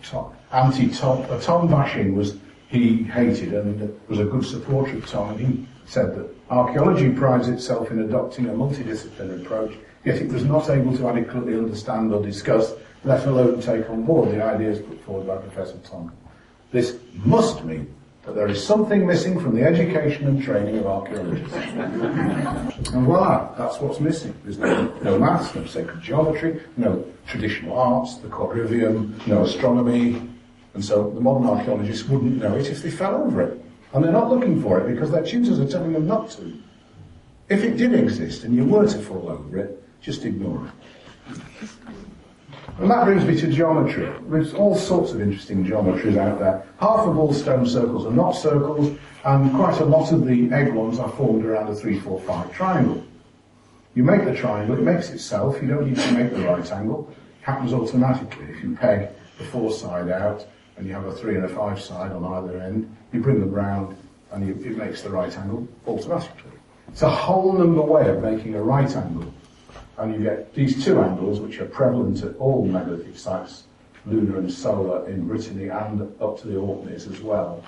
[0.50, 2.38] anti-Thom, uh, Thom bashing was
[2.68, 7.48] he hated and was a good supporter of Thom, and he said that archaeology prides
[7.48, 9.74] itself in adopting a multidisciplinary approach
[10.06, 12.72] yet it was not able to adequately understand or discuss,
[13.04, 16.10] let alone take on board the ideas put forward by Professor Thom.
[16.72, 17.94] This must mean
[18.28, 21.54] that there is something missing from the education and training of archaeologists.
[21.54, 24.34] and voila, that's what's missing.
[24.44, 30.28] There's no, no maths, no sacred geometry, no traditional arts, the quadrivium, no astronomy,
[30.74, 33.64] and so the modern archaeologists wouldn't know it if they fell over it.
[33.94, 36.52] And they're not looking for it because their tutors are telling them not to.
[37.48, 41.70] If it did exist and you were to fall over it, just ignore it.
[42.78, 44.08] And that brings me to geometry.
[44.28, 46.64] There's all sorts of interesting geometries out there.
[46.78, 50.72] Half of all stone circles are not circles, and quite a lot of the egg
[50.72, 53.04] ones are formed around a 3, 4, 5 triangle.
[53.96, 57.12] You make the triangle, it makes itself, you don't need to make the right angle.
[57.40, 58.46] It happens automatically.
[58.48, 61.80] If you peg the 4 side out, and you have a 3 and a 5
[61.80, 63.96] side on either end, you bring them round,
[64.30, 66.52] and you, it makes the right angle automatically.
[66.86, 69.34] It's a whole number way of making a right angle
[69.98, 73.64] and you get these two angles, which are prevalent at all megalithic sites,
[74.06, 77.64] lunar and solar, in Brittany and up to the Orkneys as well.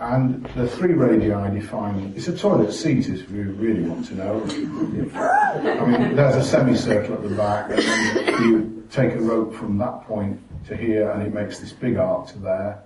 [0.00, 4.42] And the three radii define, it's a toilet seat if you really want to know.
[4.42, 10.02] I mean, there's a semicircle at the back, and you take a rope from that
[10.02, 12.82] point to here and it makes this big arc to there,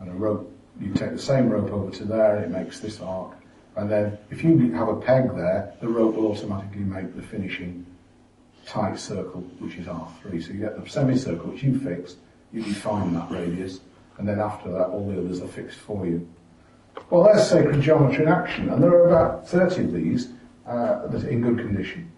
[0.00, 3.00] and a rope, you take the same rope over to there and it makes this
[3.00, 3.32] arc,
[3.76, 7.86] and then if you have a peg there, the rope will automatically make the finishing
[8.66, 10.42] tight circle, which is R3.
[10.42, 12.16] So you get the semicircle, which you fixed,
[12.52, 13.80] you define that radius,
[14.18, 16.26] and then after that all the others are fixed for you.
[17.10, 20.30] Well, there's sacred geometry in action, and there are about 30 of these
[20.66, 22.10] uh, that are in good condition,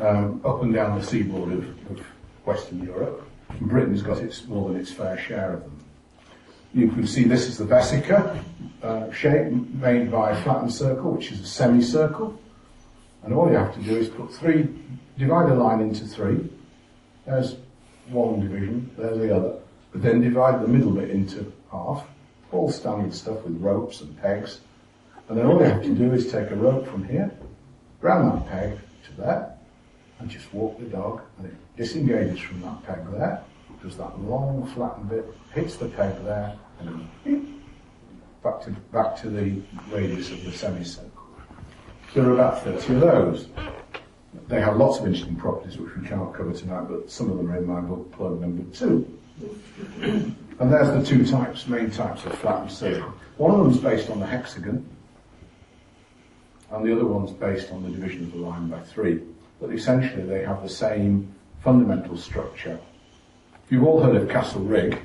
[0.00, 2.00] um, up and down the seaboard of, of
[2.44, 3.28] Western Europe.
[3.60, 5.73] Britain's got its more than its fair share of them.
[6.74, 8.42] You can see this is the vesica
[8.82, 12.36] uh, shape made by a flattened circle, which is a semicircle.
[13.22, 14.68] And all you have to do is put three,
[15.16, 16.50] divide a line into three.
[17.26, 17.54] There's
[18.08, 19.60] one division, there's the other.
[19.92, 22.08] But then divide the middle bit into half.
[22.50, 24.60] All standard stuff with ropes and pegs.
[25.28, 27.32] And then all you have to do is take a rope from here,
[28.00, 29.54] round that peg to there,
[30.18, 33.42] and just walk the dog, and it disengages from that peg there,
[33.84, 36.56] does that long flattened bit, hits the peg there,
[38.42, 41.10] back to, back to the radius of the semicircle.
[42.14, 43.48] There are about 30 of those.
[44.48, 47.50] They have lots of interesting properties which we can't cover tonight, but some of them
[47.50, 49.18] are in my book, plug number two.
[50.00, 53.12] And there's the two types, main types of flattened circle.
[53.36, 54.88] One of them is based on the hexagon,
[56.70, 59.22] and the other one's based on the division of the line by three.
[59.60, 62.78] But essentially they have the same fundamental structure.
[63.70, 64.98] You've all heard of Castle of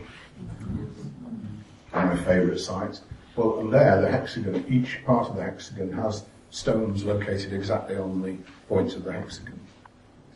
[1.93, 3.01] my favourite sites.
[3.35, 8.21] Well, and there, the hexagon, each part of the hexagon has stones located exactly on
[8.21, 9.59] the points of the hexagon.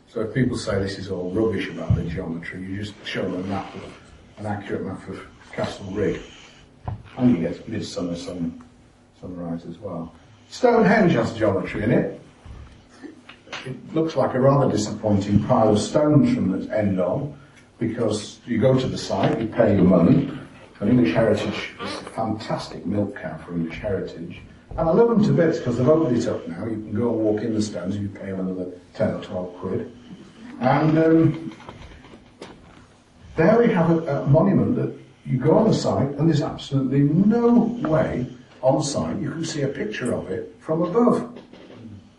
[0.08, 3.34] So if people say this is all rubbish about the geometry, you just show them
[3.34, 4.00] a map, of,
[4.38, 5.20] an accurate map of
[5.52, 6.20] Castle Rigg,
[7.18, 8.62] and you get Midsummer Sun,
[9.20, 10.14] Sunrise as well.
[10.48, 12.20] Stonehenge has geometry in it.
[13.66, 17.36] It looks like a rather disappointing pile of stones from the end on,
[17.78, 20.30] because you go to the site, you pay your money,
[20.80, 24.40] and English Heritage It's a fantastic milk cow for English Heritage.
[24.70, 26.64] And I love them to bits because they've opened it up now.
[26.64, 29.22] You can go and walk in the stones if you pay them another 10 or
[29.22, 29.96] 12 quid.
[30.60, 31.52] And um,
[33.36, 37.00] there we have a, a monument that you go on the site and there's absolutely
[37.00, 38.26] no way
[38.62, 41.38] on site you can see a picture of it from above.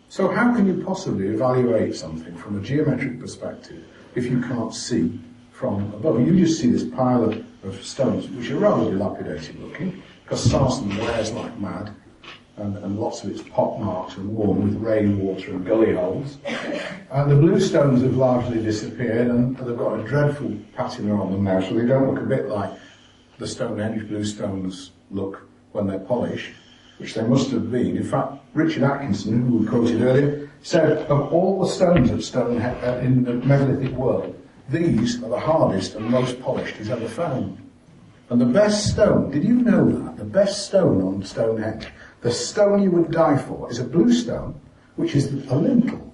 [0.08, 5.20] So how can you possibly evaluate something from a geometric perspective if you can't see
[5.50, 6.20] from above?
[6.26, 10.96] You just see this pile of, of stones, which are rather dilapidated looking, because Sarsen
[10.98, 11.94] wears like mad,
[12.56, 16.38] and, and lots of it's pockmarked are worn with rainwater and gully holes.
[17.10, 21.44] And the blue stones have largely disappeared, and they've got a dreadful patina on them
[21.44, 22.72] now, so they don't look a bit like
[23.38, 26.52] the Stonehenge blue stones look when they're polished,
[26.98, 27.96] which they must have been.
[27.96, 32.82] In fact, Richard Atkinson, who we quoted earlier, said of all the stones at Stonehenge
[32.82, 34.34] uh, in the megalithic world,
[34.68, 37.58] these are the hardest and most polished he's ever found.
[38.28, 40.16] And the best stone, did you know that?
[40.16, 41.86] The best stone on Stonehenge,
[42.22, 44.60] the stone you would die for, is a blue stone,
[44.96, 46.12] which is a lintel.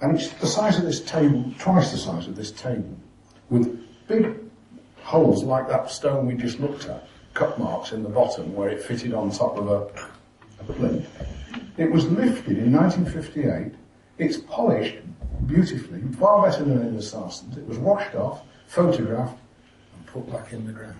[0.00, 2.96] And it's the size of this table, twice the size of this table,
[3.50, 4.34] with big
[5.02, 8.82] holes like that stone we just looked at, cut marks in the bottom where it
[8.82, 10.08] fitted on top of a,
[10.60, 11.06] a plinth.
[11.76, 13.74] It was lifted in 1958.
[14.18, 14.96] It's polished
[15.46, 17.56] beautifully, far better than in the Sarsens.
[17.56, 19.38] It was washed off, photographed,
[19.96, 20.96] and put back in the ground.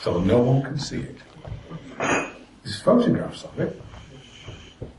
[0.00, 1.16] So no one can see it.
[2.62, 3.80] There's photographs of it,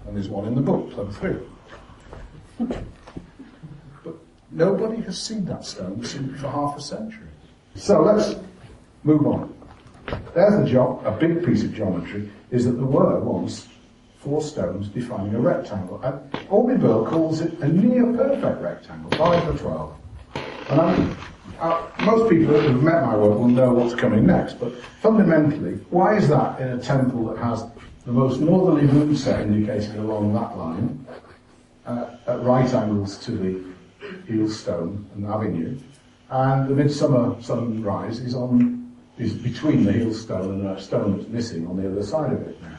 [0.05, 1.49] and there's one in the book, plug through.
[4.03, 4.15] But
[4.51, 7.27] nobody has seen that stone for half a century.
[7.75, 8.35] So let's
[9.03, 9.53] move on.
[10.33, 13.67] There's a job, a big piece of geometry, is that there were once
[14.19, 16.01] four stones defining a rectangle.
[16.03, 19.95] And Orby calls it a near perfect rectangle, 5 to 12.
[20.69, 21.17] And I'm,
[21.59, 25.75] uh, most people who have met my work will know what's coming next, but fundamentally,
[25.89, 27.65] why is that in a temple that has
[28.05, 31.05] the most northerly moon set indicated along that line,
[31.85, 33.63] uh, at right angles to the
[34.27, 35.77] heel stone and avenue,
[36.29, 38.77] and the midsummer sunrise is on
[39.17, 42.41] is between the heel stone and a stone that's missing on the other side of
[42.47, 42.78] it now.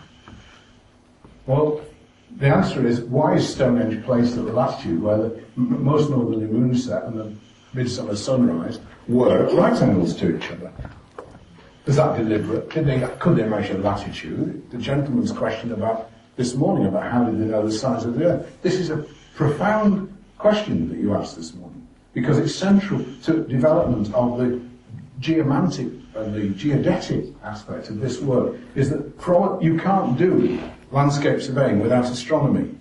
[1.50, 1.80] Well,
[2.36, 7.08] the answer is why is Stonehenge placed at the latitude where the most northerly moonset
[7.08, 7.32] and the
[7.74, 8.78] midsummer sunrise
[9.08, 10.72] were at right angles to each other?
[11.86, 12.70] Is that deliberate?
[12.70, 14.70] Did they, could they measure latitude?
[14.70, 18.26] The gentleman's question about this morning about how did they know the size of the
[18.26, 18.62] Earth?
[18.62, 24.14] This is a profound question that you asked this morning because it's central to development
[24.14, 24.60] of the
[25.18, 29.02] geomantic and the geodetic aspect of this work is that
[29.60, 30.60] you can't do
[30.90, 32.74] landscape surveying without astronomy.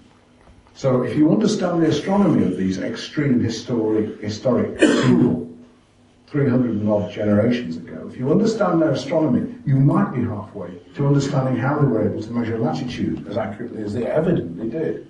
[0.73, 5.47] So if you understand the astronomy of these extreme historic, historic people,
[6.27, 11.07] 300 and odd generations ago, if you understand their astronomy, you might be halfway to
[11.07, 15.07] understanding how they were able to measure latitude as accurately as they evidently did.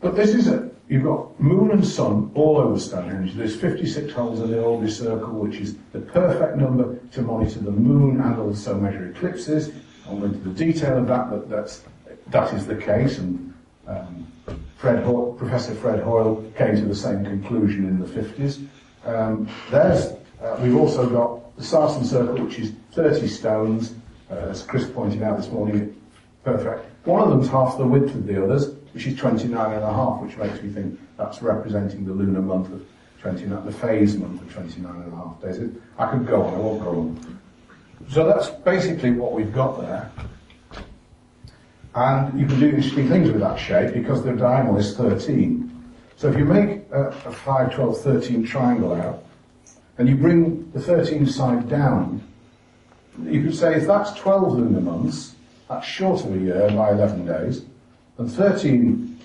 [0.00, 0.74] But this is it.
[0.88, 3.34] You've got moon and sun all over Stonehenge.
[3.34, 7.70] There's 56 holes in the Alderney Circle, which is the perfect number to monitor the
[7.70, 9.70] moon and also measure eclipses.
[10.08, 11.82] I won't go into the detail of that, but that's,
[12.28, 13.18] that is the case.
[13.18, 13.52] And
[13.86, 14.26] um,
[14.76, 18.66] Fred Ho- Professor Fred Hoyle came to the same conclusion in the 50s.
[19.04, 23.94] Um, there's, uh, we've also got the Sarsen Circle, which is 30 stones,
[24.30, 25.94] uh, as Chris pointed out this morning,
[26.42, 26.86] perfect.
[27.06, 30.22] One of them's half the width of the others, which is 29 and a half,
[30.22, 32.86] which makes me think that's representing the lunar month of
[33.20, 35.60] 29, the phase month of 29 and a half days.
[35.98, 37.40] I could go on, I won't go on.
[38.10, 40.10] So that's basically what we've got there.
[41.94, 45.68] And you can do interesting things with that shape because the diagonal is 13.
[46.16, 49.24] So if you make a, a 5, 12, 13 triangle out,
[49.98, 52.22] and you bring the 13 side down,
[53.24, 55.34] you could say if that's 12 lunar months,
[55.68, 57.62] that's short of a year by 11 days,
[58.16, 59.20] and 13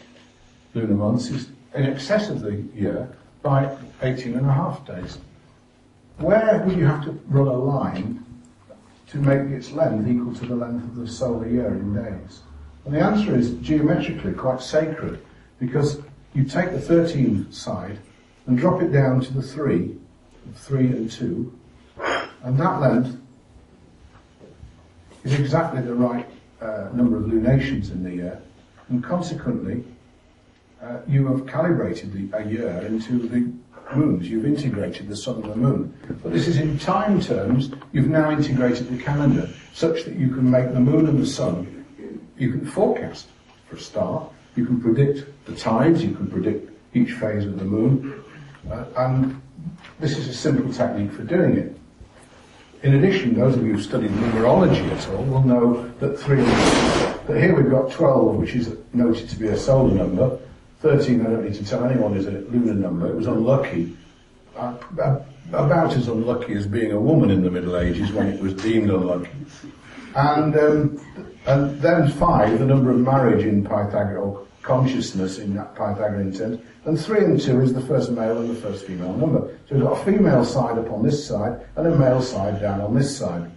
[0.73, 5.19] lunar months is in excess of the year by 18 and a half days.
[6.17, 8.23] Where would you have to run a line
[9.13, 12.41] to make its length equal to the length of the solar year in days?
[12.85, 15.23] And the answer is geometrically quite sacred,
[15.59, 16.01] because
[16.33, 17.99] you take the 13 side
[18.47, 19.95] and drop it down to the 3,
[20.55, 21.59] 3 and 2,
[22.43, 23.15] and that length
[25.23, 26.27] is exactly the right
[26.59, 28.41] uh, number of lunations in the year,
[28.89, 29.83] and consequently,
[30.81, 33.53] uh, you have calibrated the, a year into the
[33.95, 34.29] moons.
[34.29, 35.93] You've integrated the sun and the moon.
[36.21, 40.49] But this is in time terms, you've now integrated the calendar such that you can
[40.49, 41.85] make the moon and the sun,
[42.37, 43.27] you can forecast
[43.67, 47.65] for a start, you can predict the tides, you can predict each phase of the
[47.65, 48.23] moon,
[48.71, 49.41] uh, and
[49.99, 51.77] this is a simple technique for doing it.
[52.83, 57.41] In addition, those of you who've studied numerology at all will know that three, that
[57.41, 60.37] here we've got 12, which is noted to be a solar number.
[60.83, 63.07] 13, I don't need to tell anyone, is a lunar number.
[63.07, 63.95] It was unlucky.
[64.57, 68.89] About as unlucky as being a woman in the Middle Ages when it was deemed
[68.89, 69.31] unlucky.
[70.15, 70.99] And, um,
[71.47, 76.61] and then five, the number of marriage in Pythagorean consciousness in that Pythagorean sense.
[76.83, 79.57] And three and two is the first male and the first female number.
[79.69, 82.81] So we've got a female side up on this side and a male side down
[82.81, 83.49] on this side.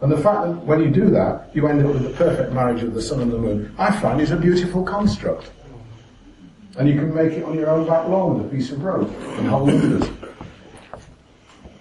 [0.00, 2.82] And the fact that when you do that, you end up with the perfect marriage
[2.84, 5.50] of the sun and the moon, I find is a beautiful construct.
[6.76, 9.08] And you can make it on your own back lawn a piece of rope
[9.38, 10.08] and hold wonders.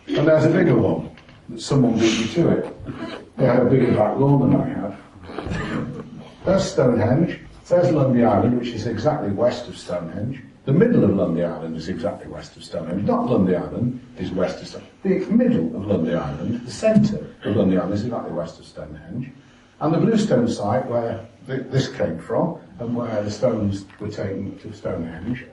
[0.07, 1.15] And there's a bigger one
[1.49, 3.37] that someone beat me to it.
[3.37, 6.05] They had a bigger back lawn than I have.
[6.45, 7.39] There's Stonehenge.
[7.67, 10.43] There's Lundy Island, which is exactly west of Stonehenge.
[10.65, 13.03] The middle of Lundy Island is exactly west of Stonehenge.
[13.03, 14.93] Not Lundy Island is west of Stonehenge.
[15.01, 19.31] The middle of Lundy Island, the centre of Lundy Island is exactly west of Stonehenge.
[19.79, 24.73] And the Bluestone site where this came from and where the stones were taken to
[24.73, 25.45] Stonehenge,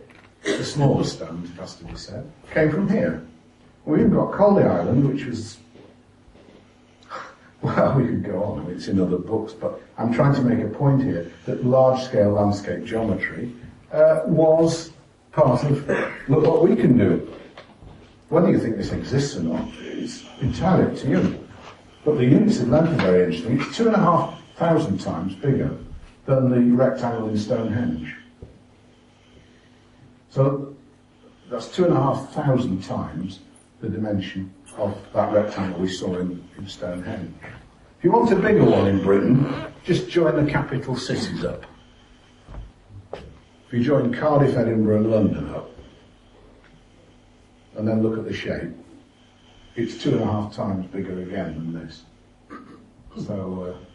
[0.42, 3.22] the smaller stones, it has to be said, came from here.
[3.84, 5.58] We've got Caldey Island, which was
[7.62, 10.68] well, we could go on, it's in other books, but I'm trying to make a
[10.68, 13.52] point here that large scale landscape geometry
[13.92, 14.92] uh, was
[15.32, 15.88] part of
[16.28, 17.32] look what we can do.
[18.28, 21.46] Whether you think this exists or not is entirely up to you.
[22.04, 23.60] But the units of length are very interesting.
[23.60, 25.76] It's two and a half thousand times bigger
[26.30, 28.14] than the rectangle in Stonehenge.
[30.30, 30.76] So
[31.50, 33.40] that's two and a half thousand times
[33.80, 37.34] the dimension of that rectangle we saw in, in Stonehenge.
[37.98, 41.64] If you want a bigger one in Britain, just join the capital cities up.
[43.12, 45.70] If you join Cardiff, Edinburgh and London up,
[47.76, 48.70] and then look at the shape,
[49.74, 52.04] it's two and a half times bigger again than this.
[53.26, 53.89] So, uh,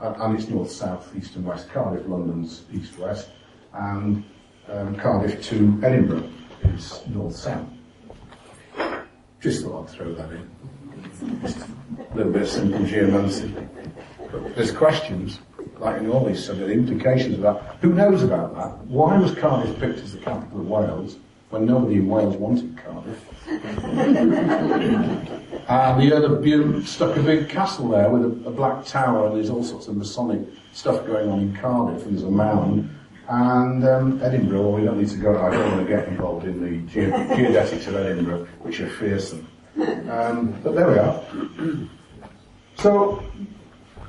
[0.00, 1.68] and it's north, south, east and west.
[1.70, 3.28] Cardiff, London's east, west,
[3.72, 4.24] and
[4.68, 6.30] um, Cardiff to Edinburgh
[6.64, 7.66] is north, south.
[9.40, 11.40] Just thought I'd throw that in.
[11.42, 13.54] Just a little bit of simple geomancy.
[14.30, 15.40] But there's questions,
[15.78, 17.76] like in all these subjects, implications of that.
[17.80, 18.86] Who knows about that?
[18.86, 21.16] Why was Cardiff picked as the capital of Wales
[21.50, 23.24] when nobody in Wales wanted Cardiff?
[25.68, 29.48] and the other stuck a big castle there with a, a, black tower and there's
[29.50, 32.90] all sorts of Masonic stuff going on in Cardiff and there's a mound.
[33.28, 36.46] And um, Edinburgh, well, we don't need to go, I don't want to get involved
[36.46, 39.46] in the ge- geodetics of Edinburgh, which are fearsome.
[40.10, 41.22] Um, but there we are.
[42.76, 43.22] So,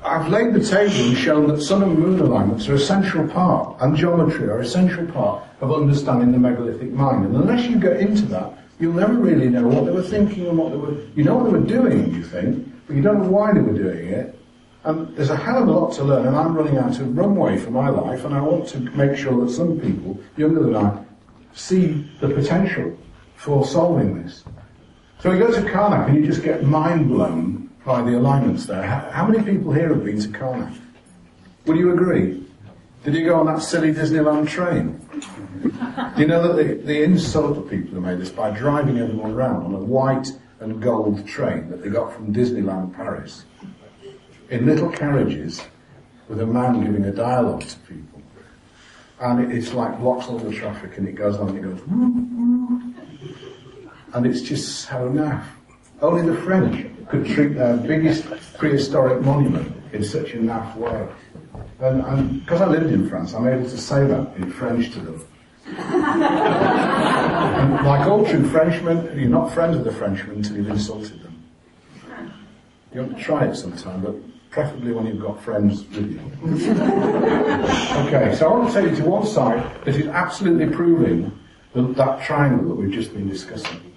[0.02, 3.94] I've laid the table and shown that sun and moon alignments are essential part, and
[3.94, 7.26] geometry are essential part of understanding the megalithic mind.
[7.26, 10.56] And unless you get into that, you'll never really know what they were thinking and
[10.56, 10.96] what they were.
[11.14, 13.76] You know what they were doing, you think, but you don't know why they were
[13.76, 14.38] doing it.
[14.84, 17.58] And there's a hell of a lot to learn, and I'm running out of runway
[17.58, 21.04] for my life, and I want to make sure that some people, younger than I,
[21.52, 22.96] see the potential
[23.36, 24.44] for solving this.
[25.18, 28.84] So we go to Carnac, and you just get mind blown by the alignments there.
[28.84, 30.72] How, how many people here have been to Carnac?
[31.66, 32.46] Would you agree?
[33.02, 35.00] Did you go on that silly Disneyland train?
[36.14, 39.32] Do you know that the, the insult of people who made this by driving everyone
[39.32, 40.28] around on a white
[40.60, 43.44] and gold train that they got from Disneyland Paris
[44.50, 45.60] in little carriages
[46.28, 48.22] with a man giving a dialogue to people.
[49.18, 51.80] And it, it's like blocks all the traffic and it goes on and it goes
[54.14, 55.44] and it's just so naff.
[56.00, 58.24] Only the French could treat their biggest
[58.56, 61.08] prehistoric monument in such a naff way.
[61.80, 65.26] And because I lived in France, I'm able to say that in French to them.
[67.84, 71.42] like all true Frenchmen, you're not friends with the Frenchmen until you've insulted them.
[72.94, 74.14] You have to try it sometime, but
[74.50, 76.20] preferably when you've got friends with you.
[78.06, 81.32] okay, so I want to take you to one side that is absolutely proving
[81.72, 83.89] that, that triangle that we've just been discussing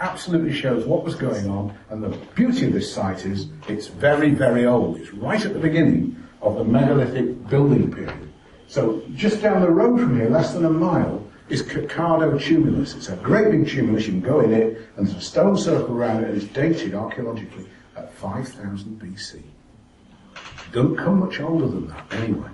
[0.00, 4.30] absolutely shows what was going on, and the beauty of this site is it's very,
[4.30, 4.98] very old.
[4.98, 8.30] It's right at the beginning of the megalithic building period.
[8.68, 12.96] So just down the road from here, less than a mile, is Kercado Tumulus.
[12.96, 15.96] It's a great big tumulus, you can go in it, and there's a stone circle
[15.96, 17.66] around it, and it's dated archaeologically
[17.96, 19.42] at 5000 BC.
[20.72, 22.50] Don't come much older than that anyway.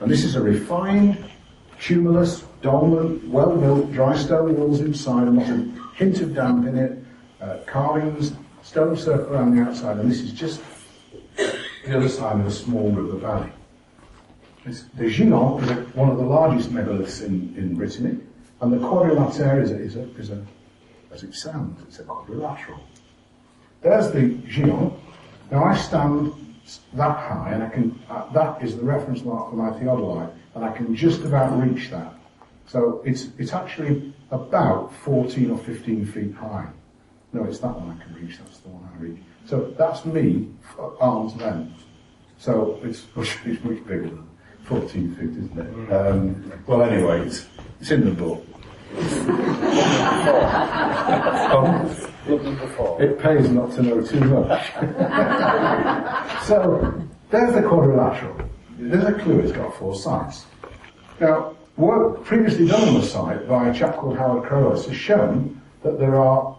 [0.00, 1.24] And this is a refined
[1.80, 6.76] tumulus, dolmen, well built, dry stone walls inside, and not a hint of damp in
[6.76, 7.04] it,
[7.40, 10.62] uh, carvings, stone circle around the outside, and this is just
[11.36, 13.50] the other side of a small river valley.
[14.64, 18.18] It's, the Ginon is one of the largest megaliths in, in Brittany,
[18.62, 20.42] and the quadrilatere is a, is, a, is a,
[21.12, 22.80] as it sounds, it's a quadrilateral.
[23.82, 24.98] There's the Ginon.
[25.50, 26.32] Now I stand
[26.94, 30.64] that high, and I can, uh, that is the reference mark for my theodolite, and
[30.64, 32.13] I can just about reach that.
[32.66, 36.68] So it's, it's actually about 14 or 15 feet high.
[37.32, 39.18] No, it's that one I can reach, that's the one I reach.
[39.46, 40.48] So that's me,
[41.00, 41.82] arm's length.
[42.38, 44.28] So it's much, it's much bigger than
[44.64, 45.92] 14 feet, isn't it?
[45.92, 47.46] Um, well, anyway, it's,
[47.80, 48.46] it's in the book.
[51.54, 51.90] um,
[53.00, 54.72] it pays not to know too much.
[56.44, 58.48] so, there's the quadrilateral.
[58.78, 60.46] There's a clue it's got four sides.
[61.20, 65.60] Now, work previously done on the site by a chap called Howard Crowhurst has shown
[65.82, 66.56] that there are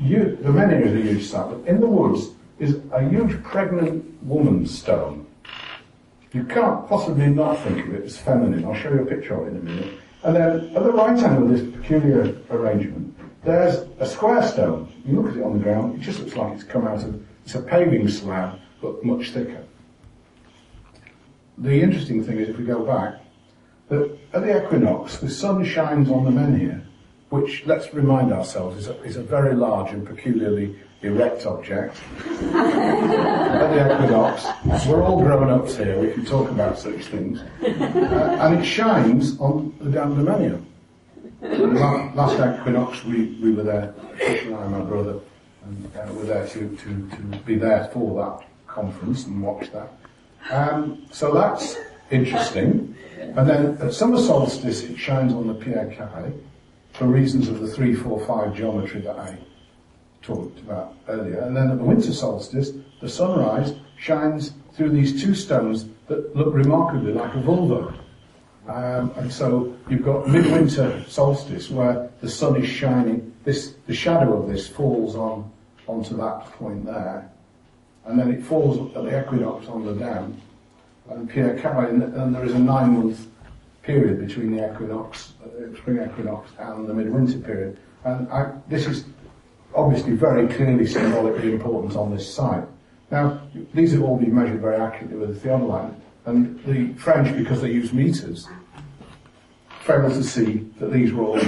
[0.00, 5.26] are many of huge site, but in the woods is a huge pregnant woman stone.
[6.32, 8.64] You can't possibly not think of it as feminine.
[8.64, 9.94] I'll show you a picture of it in a minute.
[10.22, 13.14] And then at the right hand of this peculiar arrangement,
[13.44, 14.90] there's a square stone.
[15.04, 17.22] You look at it on the ground, it just looks like it's come out of,
[17.44, 19.64] it's a paving slab, but much thicker.
[21.58, 23.21] The interesting thing is if we go back,
[23.88, 26.82] that at the equinox, the sun shines on the menhir,
[27.30, 31.96] which, let's remind ourselves, is a, is a very large and peculiarly erect object.
[32.54, 37.40] at the equinox, we're all grown-ups here, we can talk about such things.
[37.62, 40.64] Uh, and it shines on the Dame du Manio.
[42.14, 45.18] Last equinox, we, we were there, and I and my brother,
[45.64, 49.92] and uh, were there to, to, to be there for that conference and watch that.
[50.50, 51.76] Um, so that's
[52.12, 52.94] interesting.
[53.18, 56.38] And then at summer solstice, it shines on the Pierre Carré
[56.92, 59.38] for reasons of the 345 geometry that I
[60.20, 61.40] talked about earlier.
[61.40, 66.54] And then at the winter solstice, the sunrise shines through these two stones that look
[66.54, 67.94] remarkably like a vulva.
[68.68, 73.34] Um, and so you've got midwinter solstice where the sun is shining.
[73.44, 75.50] This, the shadow of this falls on
[75.88, 77.28] onto that point there,
[78.04, 80.40] and then it falls at the equinox on the dam
[81.10, 83.26] and Pierre Carré, and there is a nine-month
[83.82, 87.78] period between the equinox, uh, spring equinox, and the midwinter period.
[88.04, 89.04] And I, this is
[89.74, 92.64] obviously very clearly symbolically important on this site.
[93.10, 93.40] Now,
[93.74, 95.94] these have all been measured very accurately with the theodolite,
[96.24, 98.48] and the French, because they use meters,
[99.80, 101.40] failed to see that these were all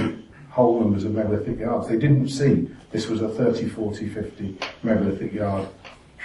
[0.49, 1.87] whole numbers of megalithic yards.
[1.87, 5.67] They didn't see this was a 30, 40, 50 megalithic yard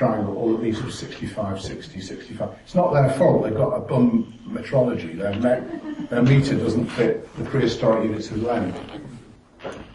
[0.00, 2.48] triangle, all of these are 65, 60, 65.
[2.64, 5.14] It's not their fault, they've got a bum metrology.
[5.14, 8.80] Their, me- their meter doesn't fit the prehistoric units of length.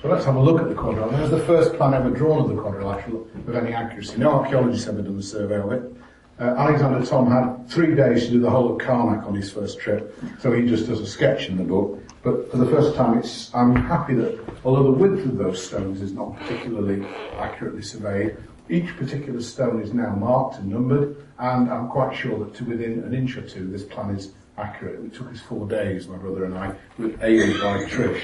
[0.04, 1.18] So let's have a look at the quadrilateral.
[1.18, 4.18] There's the first plan ever drawn of the quadrilateral with any accuracy.
[4.18, 5.92] No archaeologists ever done a survey of it.
[6.40, 9.80] Uh, Alexander Thom had three days to do the whole of Carnac on his first
[9.80, 12.00] trip, so he just does a sketch in the book.
[12.22, 16.02] But for the first time, it's, I'm happy that although the width of those stones
[16.02, 17.04] is not particularly
[17.38, 18.38] accurately surveyed,
[18.70, 23.04] each particular stone is now marked and numbered, and I'm quite sure that to within
[23.04, 25.04] an inch or two, this plan is accurate.
[25.04, 28.24] It took us four days, my brother and I, with aided by Trish,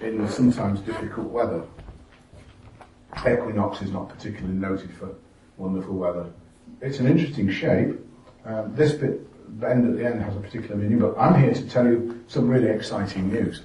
[0.00, 1.62] in sometimes difficult weather.
[3.20, 5.14] Equinox is not particularly noted for
[5.56, 6.26] wonderful weather.
[6.80, 7.98] It's an interesting shape.
[8.44, 9.24] Um, this bit
[9.58, 12.48] bend at the end has a particular meaning, but I'm here to tell you some
[12.48, 13.62] really exciting news.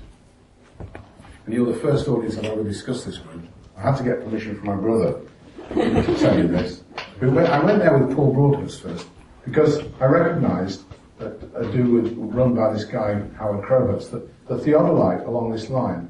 [1.45, 3.45] And you're the first audience I've ever discussed this with.
[3.75, 5.21] I had to get permission from my brother
[5.69, 6.83] tell you this.
[7.21, 9.07] I went there with Paul Broadhurst first
[9.45, 10.83] because I recognised
[11.19, 15.69] that a do was run by this guy Howard Crowhurst that the theodolite along this
[15.69, 16.09] line.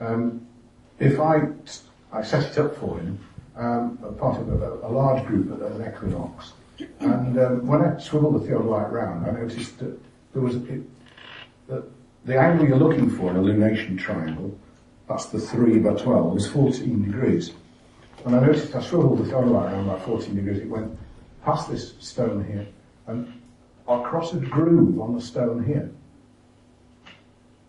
[0.00, 0.46] Um,
[0.98, 1.42] if I
[2.12, 3.18] I set it up for him,
[3.56, 6.52] um, part of a, a, large group at an equinox,
[7.00, 9.98] and um, when I swiveled the theodolite round, I noticed that
[10.32, 10.82] there was a, it,
[11.68, 11.84] that
[12.24, 14.58] the angle you're looking for in a lunation triangle,
[15.08, 17.52] that's the 3 by 12, is 14 degrees.
[18.24, 20.98] And I noticed I swiveled the theodolite around by 14 degrees, it went
[21.44, 22.66] past this stone here,
[23.06, 23.32] and
[23.88, 25.90] across a groove on the stone here.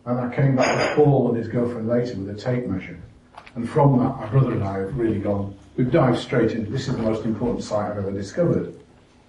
[0.05, 2.99] And I came back with Paul and his girlfriend later with a tape measure.
[3.55, 6.87] And from that, my brother and I have really gone, we've dived straight into, this
[6.87, 8.73] is the most important site I've ever discovered,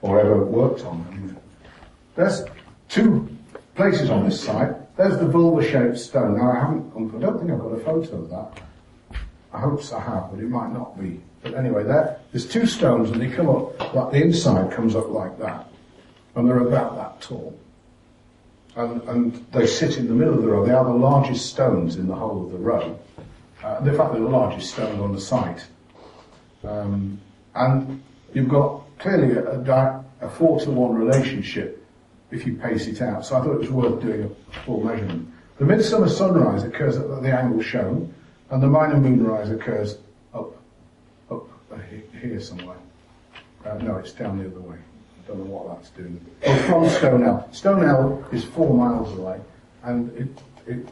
[0.00, 1.36] or ever worked on.
[2.16, 2.42] There's
[2.88, 3.28] two
[3.74, 4.96] places on this site.
[4.96, 6.36] There's the vulva-shaped stone.
[6.36, 8.62] Now I haven't, I don't think I've got a photo of that.
[9.52, 11.20] I hope I have, but it might not be.
[11.42, 15.08] But anyway, there, there's two stones and they come up, like the inside comes up
[15.08, 15.68] like that.
[16.34, 17.58] And they're about that tall.
[18.76, 20.64] And, and they sit in the middle of the row.
[20.64, 22.98] They are the largest stones in the whole of the row.
[23.62, 25.66] Uh, in fact, they're the largest stone on the site.
[26.64, 27.20] Um,
[27.54, 31.84] and you've got clearly a, a, a, four to one relationship
[32.30, 33.26] if you pace it out.
[33.26, 35.28] So I thought it was worth doing a full measurement.
[35.58, 38.14] The midsummer sunrise occurs at the angle shown,
[38.52, 39.96] and the minor moonrise occurs
[40.34, 40.54] up,
[41.30, 41.48] up
[42.20, 42.76] here somewhere.
[43.64, 44.76] Uh, no, it's down the other way.
[44.76, 46.20] I don't know what that's doing.
[46.46, 47.48] Oh, from Stonell.
[47.50, 49.40] Stonell is four miles away,
[49.84, 50.88] and it, it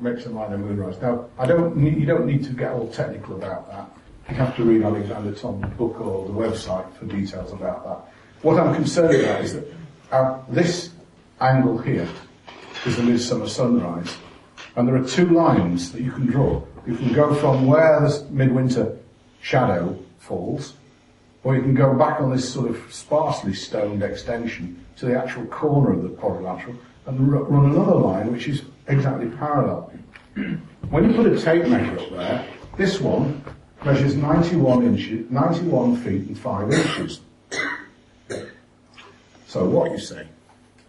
[0.00, 1.00] makes a minor moonrise.
[1.00, 3.90] Now, I don't need, you don't need to get all technical about that.
[4.28, 8.14] You have to read Alexander Thom's book or the website for details about that.
[8.42, 9.64] What I'm concerned about is that
[10.12, 10.90] uh, this
[11.40, 12.08] angle here
[12.84, 14.14] is the midsummer sunrise,
[14.78, 16.62] and there are two lines that you can draw.
[16.86, 18.96] You can go from where the midwinter
[19.40, 20.74] shadow falls,
[21.42, 25.46] or you can go back on this sort of sparsely stoned extension to the actual
[25.46, 26.76] corner of the quadrilateral
[27.06, 29.92] and run another line which is exactly parallel.
[30.90, 33.42] when you put a tape measure up there, this one
[33.84, 37.20] measures 91 inches, 91 feet and 5 inches.
[39.48, 40.28] So what you say?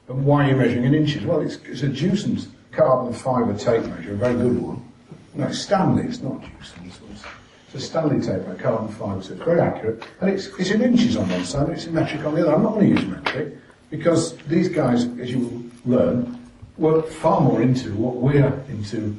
[0.08, 1.26] And why are you measuring in inches?
[1.26, 4.86] Well, it's, it's a Jewson's carbon fibre tape measure, a very good one.
[5.34, 7.24] No, Stanley, it's not Jewson's.
[7.68, 10.04] It's a Stanley tape measure, carbon fibre, so it's very accurate.
[10.22, 12.56] And it's, it's in inches on one side, and it's in metric on the other.
[12.56, 13.58] I'm not going to use metric,
[13.90, 16.40] because these guys, as you will learn,
[16.78, 19.16] were far more into what we're into,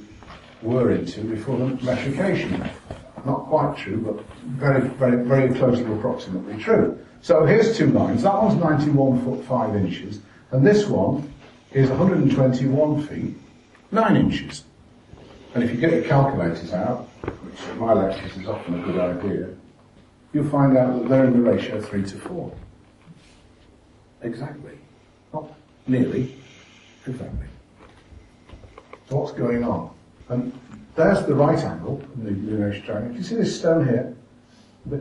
[0.62, 2.68] were into before the metrication.
[3.24, 6.98] Not quite true, but very, very, very closely approximately true.
[7.20, 8.22] So here's two lines.
[8.22, 10.20] That one's 91 foot 5 inches,
[10.52, 11.30] and this one
[11.72, 13.36] is 121 feet
[13.92, 14.64] 9 inches.
[15.54, 18.98] And if you get your calculators out, which at my lectures is often a good
[18.98, 19.48] idea,
[20.32, 22.52] you'll find out that they're in the ratio 3 to 4.
[24.22, 24.78] Exactly.
[25.32, 25.52] Not
[25.86, 26.36] nearly,
[27.06, 27.46] exactly.
[29.08, 29.90] So what's going on?
[30.28, 30.52] And
[30.94, 33.16] there's the right angle in the lunation triangle.
[33.16, 34.16] You see this stone here?
[34.86, 34.98] The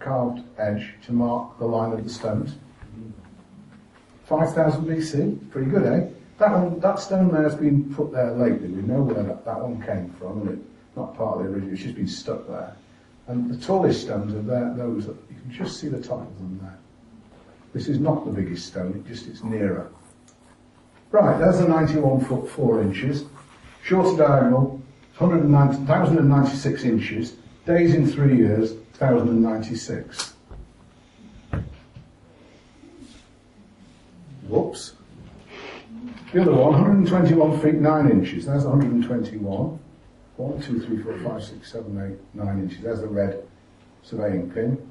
[0.00, 2.54] carved edge to mark the line of the stones.
[4.26, 6.08] 5000 BC, pretty good, eh?
[6.38, 8.68] That one, that stone there has been put there lately.
[8.68, 11.74] We know where that, that one came from, and it's not part of the original.
[11.74, 12.74] It's just been stuck there.
[13.26, 16.38] And the tallest stones are there, those that you can just see the top of
[16.38, 16.78] them there.
[17.72, 19.90] This is not the biggest stone, it just it's nearer.
[21.10, 23.24] Right, there's the 91 foot 4 inches.
[23.82, 24.80] Shorter diagonal,
[25.18, 27.34] 1,096 inches.
[27.66, 30.33] Days in three years, 1,096.
[34.48, 34.94] Whoops.
[36.32, 38.46] The other one, 121 feet 9 inches.
[38.46, 39.78] There's 121.
[40.36, 42.80] 1, 2, 3, 4, 5, 6, 7, 8, 9 inches.
[42.80, 43.46] There's the red
[44.02, 44.90] surveying pin.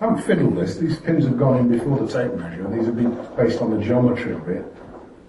[0.00, 0.76] I haven't fiddled this.
[0.76, 2.68] These pins have gone in before the tape measure.
[2.68, 4.64] These have been based on the geometry of it.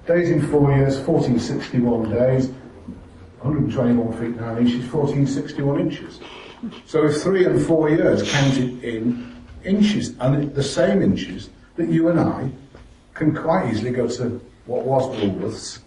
[0.08, 2.52] Days in four years, 1461 days.
[3.42, 6.20] 121 feet 9 inches, 1461 inches.
[6.88, 12.10] So if three and four years counted in inches, and the same inches that you
[12.10, 12.50] and I
[13.16, 15.80] can quite easily go to what was Woolworths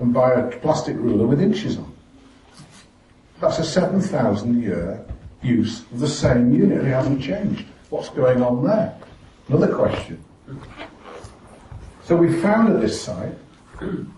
[0.00, 1.92] and buy a plastic ruler with inches on.
[3.40, 5.04] That's a 7,000 year
[5.42, 6.84] use of the same unit.
[6.84, 7.64] It hasn't changed.
[7.90, 8.96] What's going on there?
[9.48, 10.22] Another question.
[12.04, 13.34] So we found at this site,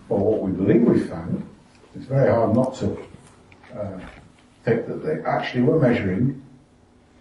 [0.08, 1.46] or what we believe we found,
[1.94, 2.96] it's very hard not to
[3.76, 4.00] uh,
[4.64, 6.42] think that they actually were measuring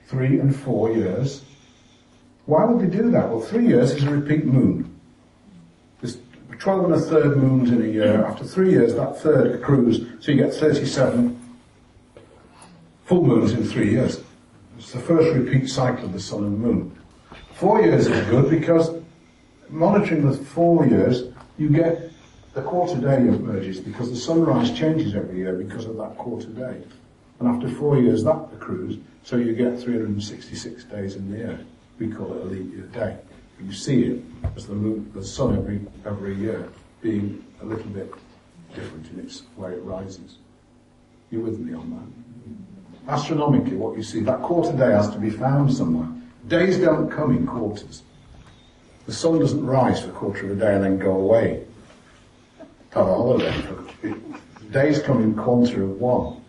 [0.07, 1.43] three and four years.
[2.49, 3.29] Why would they do that?
[3.29, 4.99] Well, three years is a repeat moon.
[6.01, 6.17] There's
[6.57, 8.25] 12 and a third moons in a year.
[8.25, 11.39] After three years, that third accrues, so you get 37
[13.05, 14.23] full moons in three years.
[14.79, 16.99] It's the first repeat cycle of the sun and moon.
[17.53, 18.99] Four years is good because
[19.69, 21.25] monitoring the four years,
[21.59, 22.11] you get
[22.55, 26.81] the quarter day emerges because the sunrise changes every year because of that quarter day.
[27.39, 31.59] And after four years, that accrues, so you get 366 days in the year.
[31.99, 33.17] We call it a leap year day.
[33.61, 34.23] You see it
[34.55, 36.69] as the moon, the sun every, every year
[37.01, 38.13] being a little bit
[38.73, 40.37] different in its way it rises.
[41.29, 43.13] You with me on that?
[43.13, 46.07] Astronomically, what you see, that quarter day has to be found somewhere.
[46.47, 48.03] Days don't come in quarters.
[49.05, 51.65] The sun doesn't rise for a quarter of a day and then go away.
[52.91, 53.53] Have a holiday.
[54.71, 56.41] Days come in quanta of one.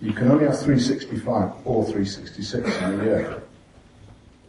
[0.00, 3.42] You can only have 365 or 366 in a year.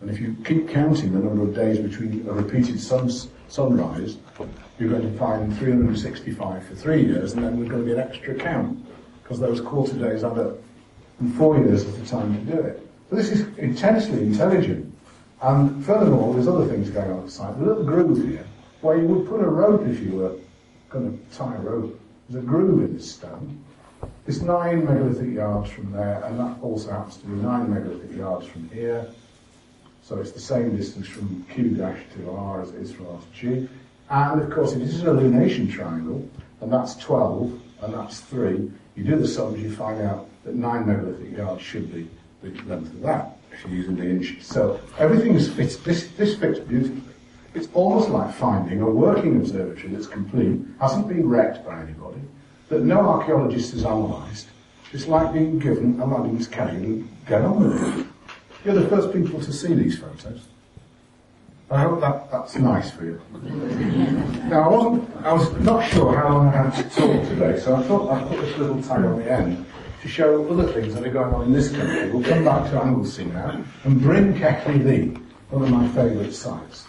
[0.02, 3.12] And if you keep counting the number of days between a repeated sun,
[3.48, 4.18] sunrise,
[4.80, 8.00] you're going to find 365 for three years, and then there's going to be an
[8.00, 8.84] extra count,
[9.22, 10.58] because those quarter days add up.
[11.20, 12.88] And four years is the time to do it.
[13.10, 14.92] So this is intensely intelligent.
[15.44, 17.60] And furthermore, there's other things going on at the site.
[17.60, 18.46] The little groove here,
[18.82, 20.36] where you would put a rope if you were
[20.90, 22.00] going to tie a rope.
[22.28, 23.64] There's a groove in this stone.
[24.26, 28.48] It's nine megalithic yards from there, and that also happens to be nine megalithic yards
[28.48, 29.08] from here.
[30.04, 33.20] So it's the same distance from Q dash to R as it is from R
[33.20, 33.70] to G.
[34.10, 36.28] And of course, if this is a lunation triangle,
[36.60, 40.88] and that's 12, and that's 3, you do the sums, you find out that 9
[40.88, 42.10] megalithic yards should be
[42.42, 44.46] the length of that, if you're using the inches.
[44.46, 47.02] So everything is fits, this, this fits beautifully.
[47.54, 52.22] It's almost like finding a working observatory that's complete, hasn't been wrecked by anybody,
[52.70, 54.48] that no archaeologist has analysed.
[54.94, 58.06] It's like being given a Aladdin's cave and get on with it.
[58.64, 60.48] You're the first people to see these photos.
[61.72, 63.22] I hope that, that's nice for you.
[64.52, 67.76] Now, I wasn't, I was not sure how long I had to talk today, so
[67.76, 69.66] I thought I'd put this little tag on the end
[70.02, 72.12] to show other things that are going on in this country.
[72.12, 76.86] We'll come back to Anglesey now and Bryn Celli Ddu, one of my favourite sites.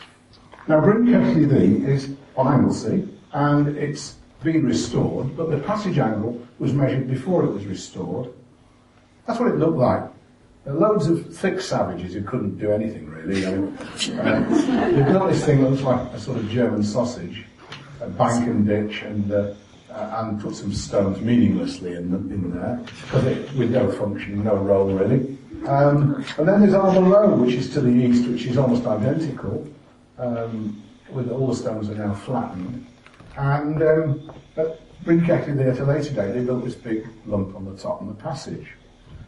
[0.66, 6.44] Now, Bryn Celli Ddu is on Anglesey, and it's been restored, but the passage angle
[6.58, 8.28] was measured before it was restored.
[9.26, 10.11] That's what it looked like
[10.64, 13.46] there loads of thick savages who couldn't do anything really.
[13.46, 17.44] I mean, uh, they've got this thing that looks like a sort of German sausage,
[18.00, 19.54] a bank and ditch, and uh,
[19.90, 24.42] uh, and put some stones meaninglessly in, the, in there because it, with no function,
[24.42, 25.36] no role really.
[25.66, 29.68] Um, and then there's Arbour Low, which is to the east, which is almost identical,
[30.18, 32.86] um, with all the stones are now flattened.
[33.36, 37.54] And um, at Bryn Celli there at a later date, they built this big lump
[37.54, 38.68] on the top and the passage.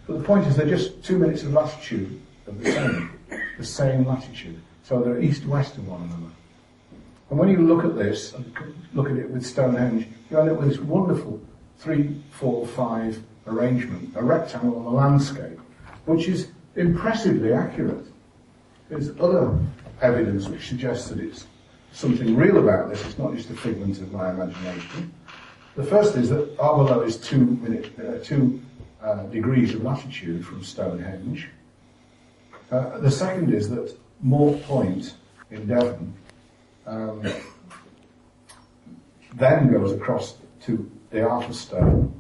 [0.07, 3.11] But the point is they're just two minutes of latitude of the same,
[3.59, 4.61] the same latitude.
[4.83, 6.33] So they're east-west of one another.
[7.31, 8.55] And when you look at this, and
[8.93, 11.41] look at it with Stonehenge, you end up with this wonderful
[11.79, 15.59] three, four, five arrangement, a rectangle on the landscape,
[16.05, 18.05] which is impressively accurate.
[18.91, 19.59] There's other
[20.03, 21.47] evidence which suggests that it's
[21.93, 23.05] something real about this.
[23.07, 25.13] It's not just a figment of my imagination.
[25.77, 28.61] The first is that Arbour Low is two, minute, uh, two
[29.05, 31.49] uh, degrees of latitude from Stonehenge.
[32.71, 35.15] Uh, the second is that Morte Point
[35.51, 36.15] in Devon
[36.87, 37.23] um,
[39.35, 42.15] then goes across to the Arthur Stone,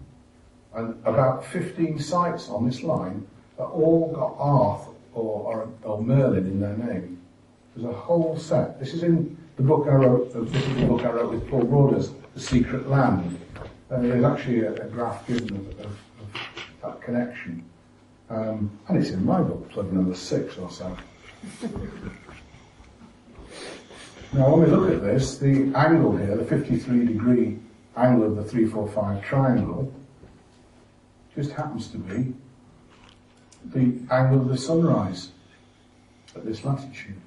[0.74, 3.26] and about 15 sites on this line
[3.59, 7.20] are all got Arth or, or, or Merlin in their name.
[7.74, 8.78] There's a whole set.
[8.78, 10.32] This is in the book I wrote.
[10.53, 13.39] This is the book I wrote with Paul Broadhurst, The Secret Land.
[13.91, 15.99] Uh, there's actually a, a graph given of, of
[17.05, 17.64] connection.
[18.30, 20.96] Um, and it's in my book, plug number six or so.
[24.32, 27.59] now, when we look at this, the angle here, the 53 degree
[27.96, 29.92] angle of the 345 triangle,
[31.34, 32.32] just happens to be
[33.72, 35.30] the angle of the sunrise
[36.34, 37.20] at this latitude,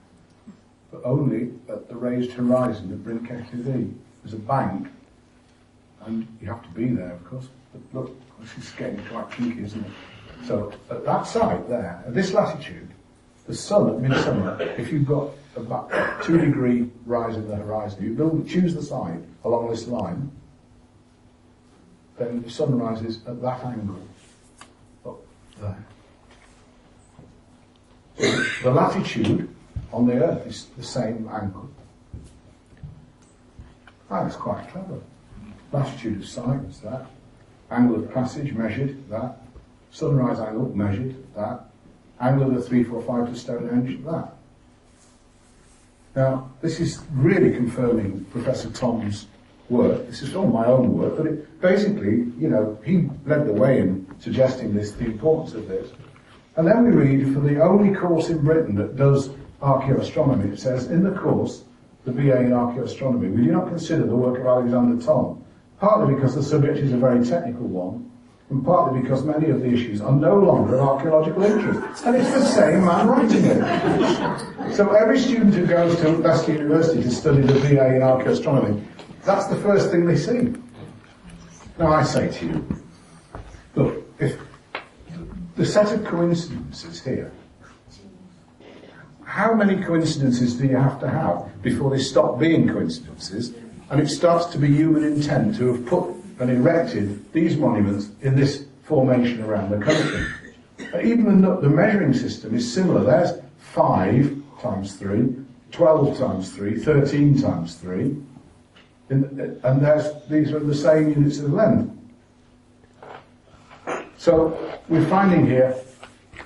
[0.92, 3.94] but only at the raised horizon at Ddu.
[4.24, 4.88] There's a bank,
[6.06, 7.48] and you have to be there, of course.
[7.74, 9.92] But look, this is getting quite tricky, isn't it?
[10.46, 12.90] So at that site there, at this latitude,
[13.48, 15.92] the sun at midsummer, if you've got about
[16.24, 20.32] two degree rise in the horizon, you build, choose the side along this line,
[22.18, 24.00] then the sun rises at that angle,
[25.06, 25.20] up
[25.60, 25.86] there.
[28.64, 29.54] The latitude
[29.94, 31.70] on the Earth is the same angle.
[34.10, 35.00] Ah, That's quite clever.
[35.72, 37.06] Latitude of is that.
[37.70, 39.42] Angle of passage measured, that.
[39.92, 41.66] Sunrise angle measured, that.
[42.20, 44.34] Angle of the 345 to Stonehenge, that.
[46.16, 49.28] Now, this is really confirming Professor Thom's
[49.70, 50.08] work.
[50.08, 53.80] This is all my own work, but it basically, you know, he led the way
[53.80, 55.92] in suggesting this, the importance of this.
[56.56, 59.30] And then we read for the only course in Britain that does
[59.62, 61.64] archaeoastronomy, it says, in the course,
[62.06, 65.44] the BA in archaeoastronomy, we do not consider the work of Alexander Thom,
[65.80, 68.12] partly because the subject is a very technical one,
[68.50, 72.06] and partly because many of the issues are no longer of archaeological interest.
[72.06, 74.76] And it's the same man writing it.
[74.76, 78.84] So every student who goes to Leicester University to study the BA in archaeoastronomy,
[79.24, 80.54] that's the first thing they see.
[81.78, 82.84] Now I say to you,
[83.76, 84.40] look, if
[85.56, 87.32] the set of coincidences here,
[89.24, 93.54] how many coincidences do you have to have before they stop being coincidences
[93.90, 96.10] and it starts to be human intent to have put
[96.40, 100.26] and erected these monuments in this formation around the country?
[101.04, 103.04] Even the, the measuring system is similar.
[103.04, 105.36] There's 5 times 3,
[105.72, 108.16] 12 times 3, 13 times 3,
[109.10, 109.82] in, and
[110.30, 111.94] these are the same units of length.
[114.18, 115.76] So we're finding here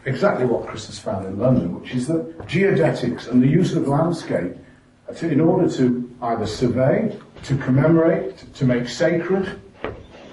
[0.06, 3.88] exactly what Chris has found in London, which is that geodetics and the use of
[3.88, 4.54] landscape
[5.22, 9.60] in order to either survey, to commemorate, to, make sacred,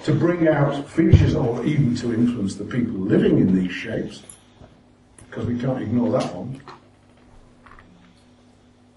[0.05, 4.23] to bring out features or even to influence the people living in these shapes,
[5.29, 6.61] because we can't ignore that one.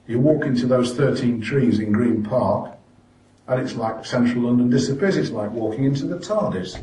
[0.08, 2.78] You walk into those 13 trees in Green Park,
[3.48, 5.18] and it's like central London disappears.
[5.18, 6.82] It's like walking into the TARDIS.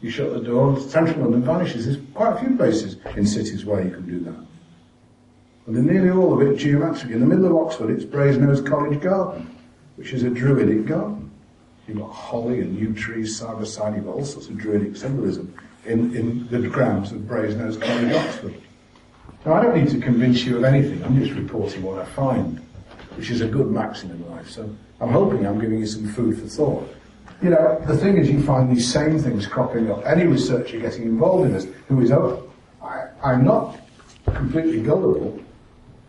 [0.00, 1.86] You shut the door, central London vanishes.
[1.86, 4.46] There's quite a few places in cities where you can do that.
[5.66, 7.10] And then nearly all of it geometric.
[7.12, 9.57] In the middle of Oxford, it's Brasenose College Garden,
[9.98, 11.28] which is a druidic garden.
[11.88, 13.96] You've got holly and yew trees side by side.
[13.96, 15.52] You've got all sorts of druidic symbolism
[15.86, 18.54] in, in the grounds of Brasenose College, Oxford.
[19.44, 21.02] Now, I don't need to convince you of anything.
[21.02, 22.60] I'm just reporting what I find,
[23.16, 24.48] which is a good maxim in life.
[24.50, 24.68] So
[25.00, 26.94] I'm hoping I'm giving you some food for thought.
[27.42, 30.04] You know, the thing is, you find these same things cropping up.
[30.06, 32.50] Any researcher getting involved in this who is, oh,
[32.82, 33.78] I, I'm not
[34.26, 35.40] completely gullible.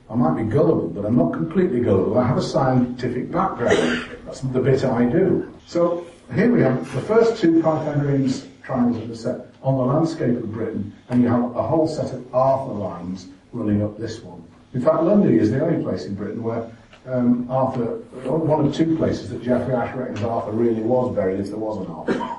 [0.10, 2.18] I might be gullible, but I'm not completely gullible.
[2.18, 4.10] I have a scientific background.
[4.26, 5.53] That's the bit I do.
[5.68, 8.32] So here we have the first two Pythagorean
[8.64, 12.12] triangles of the set on the landscape of Britain, and you have a whole set
[12.14, 14.43] of Arthur lines running up this one.
[14.74, 16.72] In fact, Lundy is the only place in Britain where
[17.07, 21.47] um, Arthur, one of two places that Geoffrey Ashe reckons Arthur really was buried if
[21.47, 22.38] there was an Arthur.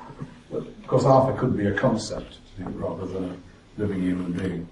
[0.51, 3.37] But of course, Arthur could be a concept rather than a
[3.81, 4.69] living human being.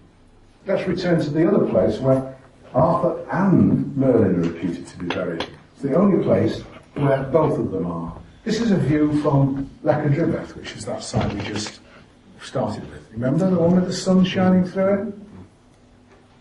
[0.66, 2.37] Let's return to the other place where
[2.78, 5.42] Arthur and Merlin are reputed to be buried.
[5.72, 6.60] It's the only place
[6.94, 8.16] where both of them are.
[8.44, 11.80] This is a view from Lecca which is that site we just
[12.40, 13.04] started with.
[13.10, 15.14] Remember the one with the sun shining through it?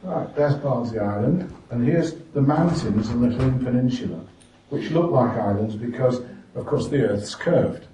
[0.04, 4.22] Right, there's Bardsey Island, and here's the mountains and the Llŷn Peninsula,
[4.70, 6.22] which look like islands because,
[6.54, 7.88] of course, the Earth's curved,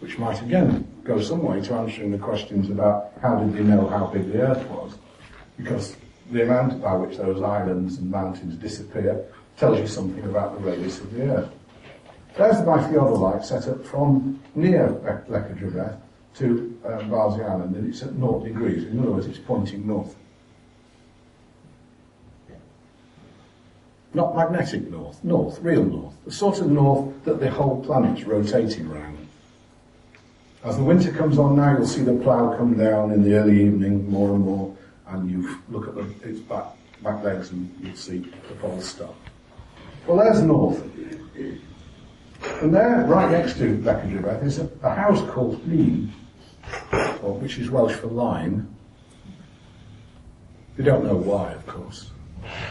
[0.00, 3.86] which might again go some way to answering the questions about how did they know
[3.86, 4.94] how big the Earth was,
[5.58, 5.94] because
[6.30, 9.24] the amount by which those islands and mountains disappear
[9.56, 11.50] tells you something about the radius of the Earth.
[12.36, 14.88] There's the bitheodolite set up from near
[15.28, 15.98] Lecca
[16.36, 18.84] to um, Island, and it's at 0 degrees.
[18.84, 20.14] In other words, it's pointing north.
[24.12, 26.14] Not magnetic north, north, real north.
[26.24, 29.28] The sort of north that the whole planet's rotating round.
[30.64, 33.62] As the winter comes on now, you'll see the plough come down in the early
[33.62, 34.75] evening more and more,
[35.08, 36.64] and you look at the, its back,
[37.02, 39.14] back legs and you'll see the poles stop.
[40.06, 40.82] Well, there's north.
[42.62, 46.10] And there, right next to Llech y Drybedd, is a, a house called Llŷn,
[47.40, 48.68] which is Welsh for line.
[50.76, 52.10] We don't know why, of course.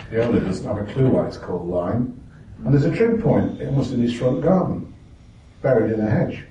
[0.09, 2.21] The owner doesn't have a clue why it's called lime.
[2.63, 4.93] And there's a trig point almost in his front garden,
[5.61, 6.43] buried in a hedge.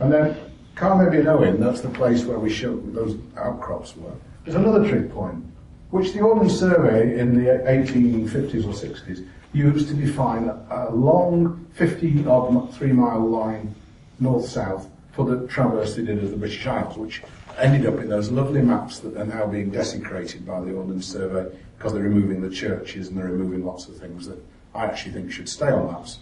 [0.00, 0.36] And then
[0.74, 4.16] Carnarvon Owen, that's the place where we show those outcrops were.
[4.44, 5.42] There's another trig point,
[5.90, 12.26] which the Ordnance Survey in the 1850s or 60s used to define a long 50
[12.26, 13.74] odd three mile line
[14.20, 17.22] north-south for the traverse they did of the British Isles, which
[17.58, 21.56] ended up in those lovely maps that are now being desecrated by the Ordnance Survey
[21.78, 24.38] because they're removing the churches and they're removing lots of things that
[24.74, 26.18] I actually think should stay on maps.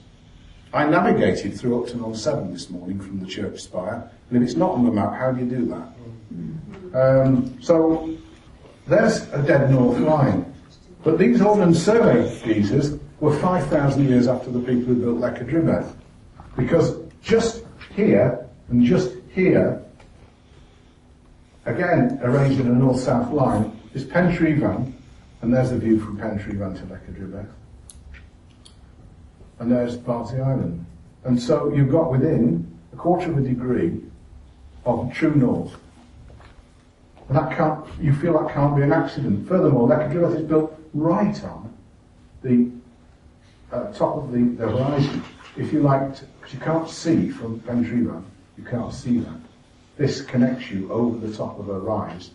[0.72, 4.56] I navigated through Upton on Severn this morning from the church spire, and if it's
[4.56, 5.88] not on the map, how do you do that?
[6.32, 6.81] Mm.
[6.94, 8.16] Um, so
[8.86, 10.52] there's a dead north line.
[11.02, 15.94] But these Ordnance Survey geysers were 5,000 years after the people who built Lecca
[16.56, 17.64] Because just
[17.94, 19.82] here and just here,
[21.64, 24.92] again arranged in a north-south line, is Pentre Ifan,
[25.40, 27.46] and there's the view from Pentre Ifan to Lecca
[29.58, 30.84] And there's Bardsey Island.
[31.24, 34.00] And so you've got within a quarter of a degree
[34.84, 35.76] of true north.
[37.30, 39.48] That can't, you feel that can't be an accident.
[39.48, 41.72] Furthermore, that Drybedd is built right on
[42.42, 42.70] the
[43.72, 45.22] uh, top of the, the horizon.
[45.56, 46.10] If you like,
[46.40, 48.24] because you can't see from Pentre Ifan,
[48.58, 49.40] you can't see that.
[49.96, 52.30] This connects you over the top of a rise,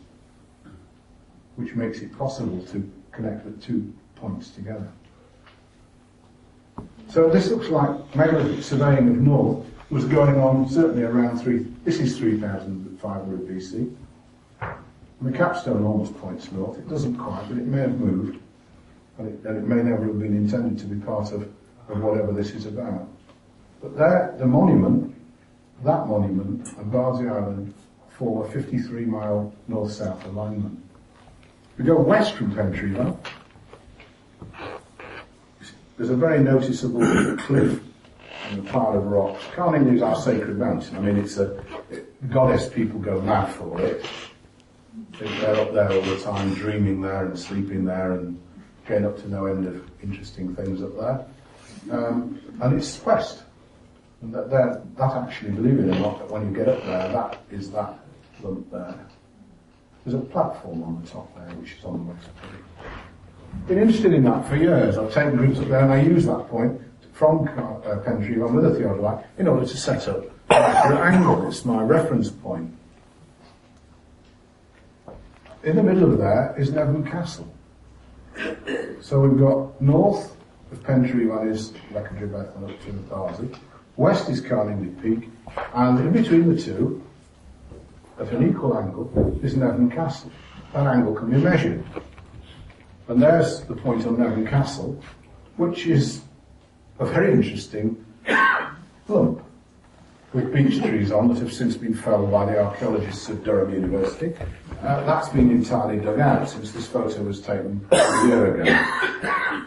[1.56, 4.88] which makes it possible to connect the two points together.
[7.10, 11.66] So this looks like megalithic surveying of North was going on certainly around three.
[11.84, 13.96] This is 3,500 BC.
[15.20, 16.78] And the capstone almost points north.
[16.78, 18.39] It doesn't quite, but it may have moved,
[19.18, 21.43] and it, and it may never have been intended to be part of,
[21.89, 23.07] of whatever this is about.
[23.82, 25.15] But there, the monument,
[25.84, 27.74] that monument, and Bardsey Island
[28.09, 30.84] form a 53 mile north-south alignment.
[31.78, 33.18] We go west from Pentre Ifan.
[35.97, 37.01] There's a very noticeable
[37.38, 37.82] cliff
[38.49, 39.43] and a pile of rocks.
[39.55, 40.95] Carningli is our sacred mountain.
[40.95, 44.05] I mean, it's a it, goddess people go mad for it.
[45.20, 48.39] They're up there all the time, dreaming there and sleeping there and
[48.88, 51.26] getting up to no end of interesting things up there.
[51.91, 53.43] Um, and it's west.
[54.22, 57.10] And that, that, that actually, believe it or not, that when you get up there,
[57.10, 58.00] that is that
[58.41, 58.95] lump there.
[60.06, 62.28] There's a platform on the top there, which is on the west.
[63.68, 64.98] Been interested in that for years.
[64.98, 66.82] I've taken groups up there and I use that point
[67.14, 71.48] from uh, Pentre Ifan with a theodolite in order to set up an angle.
[71.48, 72.77] It's my reference point.
[75.68, 77.53] In the middle of there is Nevern Castle.
[79.01, 80.34] So we've got north
[80.72, 83.59] of Pentre Ifan is Llech y Drybedd and up to Bardsey.
[83.97, 85.30] West is Carlingford Peak,
[85.74, 87.03] and in between the two,
[88.18, 89.11] at an equal angle,
[89.43, 90.32] is Nevern Castle.
[90.72, 91.84] That angle can be measured.
[93.09, 94.97] And there's the point on Nevern Castle,
[95.57, 96.22] which is
[96.99, 98.05] a very interesting
[99.09, 99.43] lump
[100.38, 104.36] with beech trees on that have since been felled by the archaeologists of Durham University.
[104.84, 108.66] Uh, that's been entirely dug out since this photo was taken a year ago.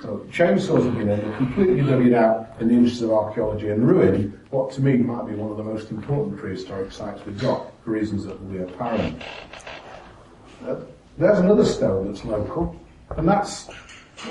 [0.01, 3.71] So chainsaws have been able to completely dug it out in the interest of archaeology
[3.71, 7.39] and ruin what to me might be one of the most important prehistoric sites we've
[7.41, 9.21] got for reasons that will be apparent.
[10.65, 10.77] Uh,
[11.19, 12.77] there's another stone that's local,
[13.17, 13.69] and that's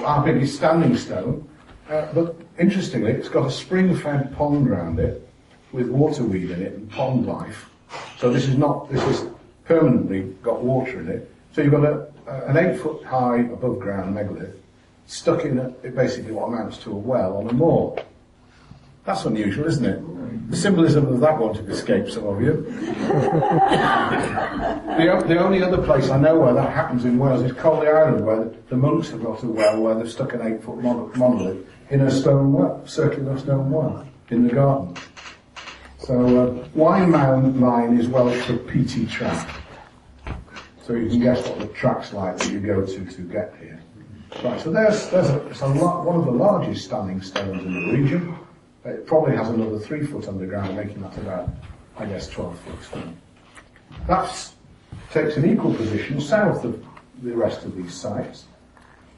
[0.06, 1.48] our biggest standing stone.
[1.90, 5.29] Uh, but interestingly, it's got a spring-fed pond around it
[5.72, 7.70] with waterweed in it and pond life.
[8.18, 9.28] So this is not, this is
[9.66, 11.34] permanently got water in it.
[11.54, 12.08] So you've got a,
[12.48, 14.56] an eight foot high above ground megalith
[15.10, 17.98] stuck in a, basically what amounts to a well on a moor.
[19.06, 20.52] That's unusual, isn't it?
[20.52, 22.52] The symbolism of that won't have escaped some of you.
[24.98, 28.26] the, the only other place I know where that happens in Wales is Caldey Island,
[28.26, 32.02] where the, monks have got a well where they've stuck an eight foot monolith in
[32.02, 34.96] a stone well, circular stone well, in the garden.
[36.00, 39.62] So uh, Waun Mawn line is Welsh for PT track.
[40.82, 43.80] So you can guess what the track's like that you go to to get here.
[44.44, 47.74] Right, so there's, there's a, it's a lot, one of the largest standing stones in
[47.74, 48.36] the region.
[48.86, 51.50] It probably has another three foot underground, making that about,
[51.98, 53.18] I guess, 12 foot stone.
[54.08, 54.54] That
[55.12, 56.84] takes an equal position south of
[57.22, 58.46] the rest of these sites.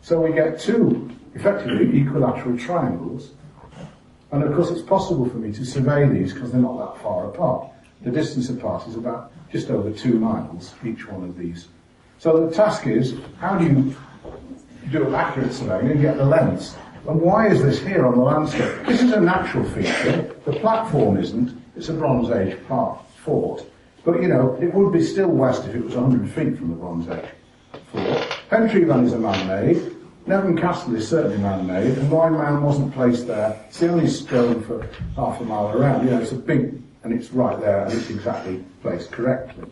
[0.02, 3.32] So we get two, effectively, equilateral triangles
[4.32, 7.28] and of course, it's possible for me to survey these because they're not that far
[7.28, 7.70] apart.
[8.02, 11.68] The distance apart is about just over two miles, each one of these.
[12.18, 13.96] So the task is, how do you
[14.92, 16.76] do an accurate surveying and get the lengths?
[17.08, 18.86] And why is this here on the landscape?
[18.86, 20.34] This is a natural feature.
[20.46, 21.60] The platform isn't.
[21.76, 23.66] It's a Bronze Age park, fort.
[24.04, 26.76] But, you know, it would be still west if it was 100 feet from the
[26.76, 27.30] Bronze Age
[27.92, 28.28] fort.
[28.50, 29.96] Pentre Ifan is a man-made.
[30.28, 33.60] Nevern Castle is certainly man-made, and Waun Mawn wasn't placed there.
[33.68, 36.06] It's the only stone for half a mile around.
[36.06, 39.66] You know, it's a big, and it's right there, and it's exactly placed correctly.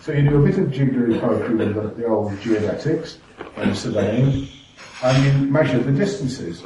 [0.00, 3.18] So you do a bit of jiggery pokery with the, the old geodetics
[3.56, 4.48] and surveying,
[5.02, 6.62] and you measure the distances.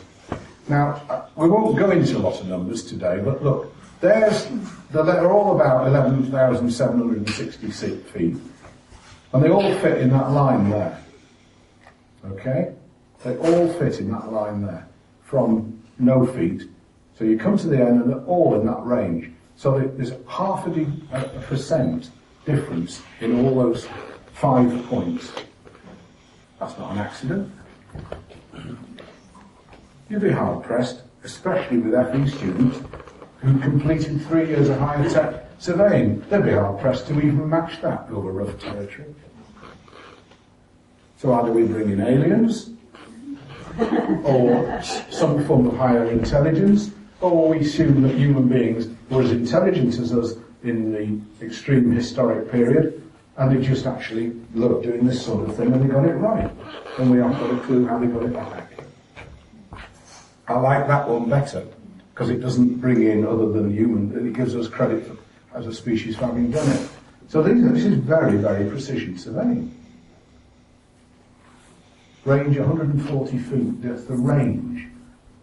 [0.69, 4.49] Now, uh, we won't go into a lot of numbers today, but look, There's,
[4.91, 8.37] they're all about 11,766 feet.
[9.33, 11.03] And they all fit in that line there.
[12.33, 12.75] Okay?
[13.25, 14.89] They all fit in that line there.
[15.25, 16.63] From no feet.
[17.19, 19.31] So you come to the end and they're all in that range.
[19.57, 22.11] So there's half a, de- a percent
[22.45, 23.89] difference in all those
[24.35, 25.33] five points.
[26.61, 27.53] That's not an accident.
[30.09, 32.79] You'd be hard pressed, especially with FE students
[33.41, 36.21] who completed three years of higher tech surveying.
[36.31, 39.15] They'd be hard pressed to even match that over rough territory.
[41.19, 42.71] So either we bring in aliens,
[44.25, 46.91] or some form of higher intelligence,
[47.21, 52.51] or we assume that human beings were as intelligent as us in the extreme historic
[52.51, 53.03] period,
[53.37, 56.51] and they just actually loved doing this sort of thing and they got it right.
[56.99, 59.83] And we haven't got a clue how they got it right.
[60.49, 61.67] I like that one better
[62.15, 65.17] because it doesn't bring in other than human, and it gives us credit for,
[65.57, 66.89] as a species for having done it.
[67.29, 69.78] So these, this is very, very precision surveying.
[72.29, 74.87] Range 140 feet, that's the range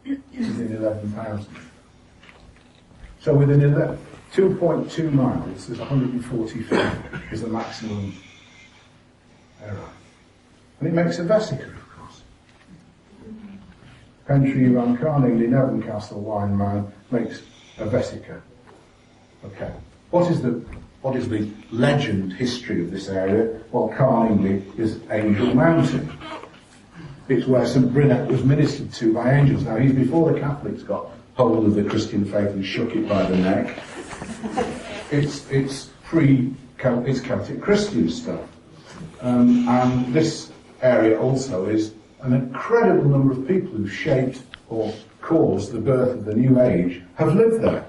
[0.05, 1.47] within 11,000.
[3.19, 6.95] So within 2.2 miles, there's 140 feet
[7.31, 8.13] is the maximum
[9.63, 9.89] error.
[10.79, 12.21] And it makes a vesica, of course.
[14.27, 17.41] Pentre Ifan, Carningli, Nevern Castle, Waun Mawn makes
[17.79, 18.41] a vesica.
[19.43, 19.73] Okay.
[20.11, 20.63] What is the
[21.01, 23.59] what is the legend history of this area?
[23.71, 26.11] Well, Carningli is Angel Mountain.
[27.27, 27.91] It's where St.
[27.91, 29.63] Brynach was ministered to by angels.
[29.63, 33.23] Now, he's before the Catholics got hold of the Christian faith and shook it by
[33.23, 33.79] the neck.
[35.11, 38.41] It's, it's pre it's Celtic Christian stuff.
[39.21, 40.51] Um, and this
[40.81, 46.25] area also is an incredible number of people who shaped or caused the birth of
[46.25, 47.85] the New Age have lived there.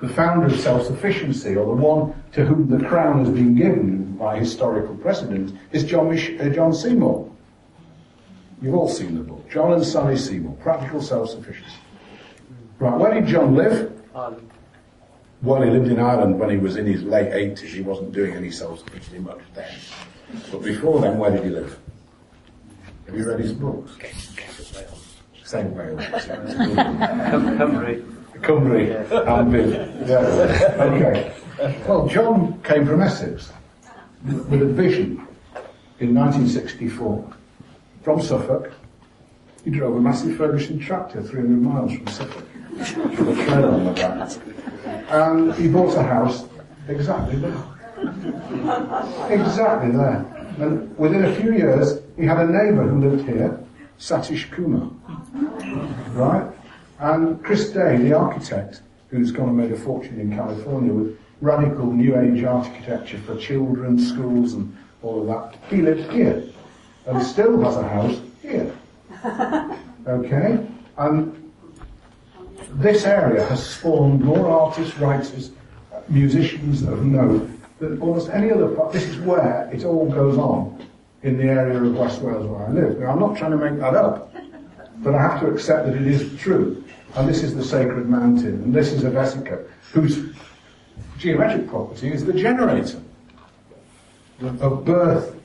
[0.00, 4.38] The founder of self-sufficiency, or the one to whom the crown has been given by
[4.38, 7.28] historical precedent, is John, Mich- uh, John Seymour.
[8.60, 9.50] You've all seen the book.
[9.50, 11.74] John and Sally Seymour, Practical Self-Sufficiency.
[12.78, 13.90] Right, where did John live?
[14.14, 14.50] Ireland.
[15.42, 17.60] Well, he lived in Ireland when he was in his late 80s.
[17.60, 19.72] He wasn't doing any self-sufficiency much then.
[20.52, 21.78] But before then, where did he live?
[23.06, 23.92] Have you read his books?
[25.44, 26.02] Same Wales.
[26.02, 28.04] Cymru.
[28.42, 30.06] Cymru.
[30.06, 30.06] Yeah.
[30.06, 30.84] yeah.
[30.84, 31.32] Okay.
[31.88, 33.50] Well, John came from Essex
[34.24, 35.26] with a vision
[35.98, 37.32] in 1964
[38.02, 38.72] from Suffolk.
[39.64, 43.92] He drove a massive Ferguson tractor 300 miles from Suffolk with a trailer on the
[43.92, 44.30] back.
[45.10, 46.44] And he bought a house
[46.88, 47.62] exactly there.
[49.28, 50.54] Exactly there.
[50.58, 53.58] And within a few years, he had a neighbour who lived here,
[53.98, 54.90] Satish Kumar.
[56.12, 56.50] Right?
[56.98, 61.92] And Chris Day, the architect, who's gone and made a fortune in California with radical
[61.92, 66.44] New Age architecture for children, schools, and all of that, he lived here.
[67.06, 68.74] And still has a house here.
[70.06, 70.66] Okay?
[70.96, 71.52] And
[72.72, 75.50] this area has spawned more artists, writers,
[76.08, 78.92] musicians of note than almost any other part.
[78.92, 80.84] This is where it all goes on
[81.22, 82.98] in the area of West Wales where I live.
[82.98, 84.34] Now, I'm not trying to make that up,
[84.98, 86.82] but I have to accept that it is true.
[87.14, 90.32] And this is the sacred mountain, and this is a vesica, whose
[91.20, 93.00] geometric property is the generator
[94.40, 95.36] of birth.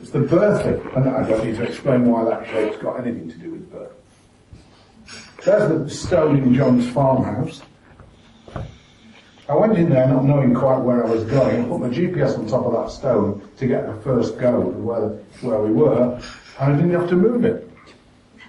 [0.00, 3.36] It's the birthing, and I don't need to explain why that shape's got anything to
[3.36, 3.92] do with birth.
[5.44, 7.60] There's the stone in John's farmhouse.
[9.48, 11.64] I went in there not knowing quite where I was going.
[11.64, 14.76] I put my GPS on top of that stone to get the first go of
[14.76, 15.08] where,
[15.40, 16.20] where we were,
[16.60, 17.65] and I didn't have to move it.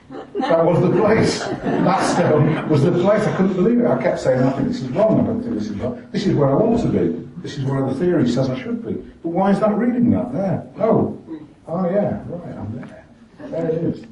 [0.10, 1.40] That was the place.
[1.40, 3.24] That stone was the place.
[3.24, 3.86] I couldn't believe it.
[3.86, 5.20] I kept saying, I think this is wrong.
[5.20, 6.08] I don't think this is wrong.
[6.12, 7.28] This is where I want to be.
[7.42, 8.94] This is where the theory says I should be.
[8.94, 10.68] But why is that reading that there?
[10.80, 11.22] Oh,
[11.68, 13.06] oh yeah, right, I'm there.
[13.40, 14.06] There it is.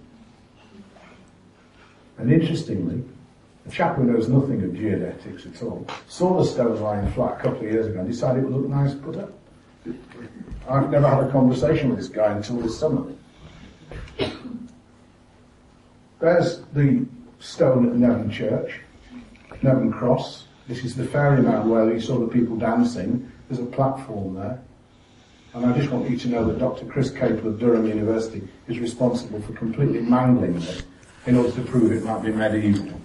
[2.17, 3.03] And interestingly,
[3.65, 7.41] a chap who knows nothing of geodetics at all saw the stone lying flat a
[7.41, 9.31] couple of years ago and decided it would look nice put up.
[10.69, 13.11] I've never had a conversation with this guy until this summer.
[16.19, 17.05] There's the
[17.39, 18.79] stone at Nevern Church,
[19.61, 20.45] Nevern Cross.
[20.67, 23.31] This is the ferryman where you saw the people dancing.
[23.49, 24.61] There's a platform there.
[25.53, 26.85] And I just want you to know that Dr.
[26.85, 30.83] Chris Caple of Durham University is responsible for completely mangling this
[31.25, 32.99] in order to prove it might be medieval.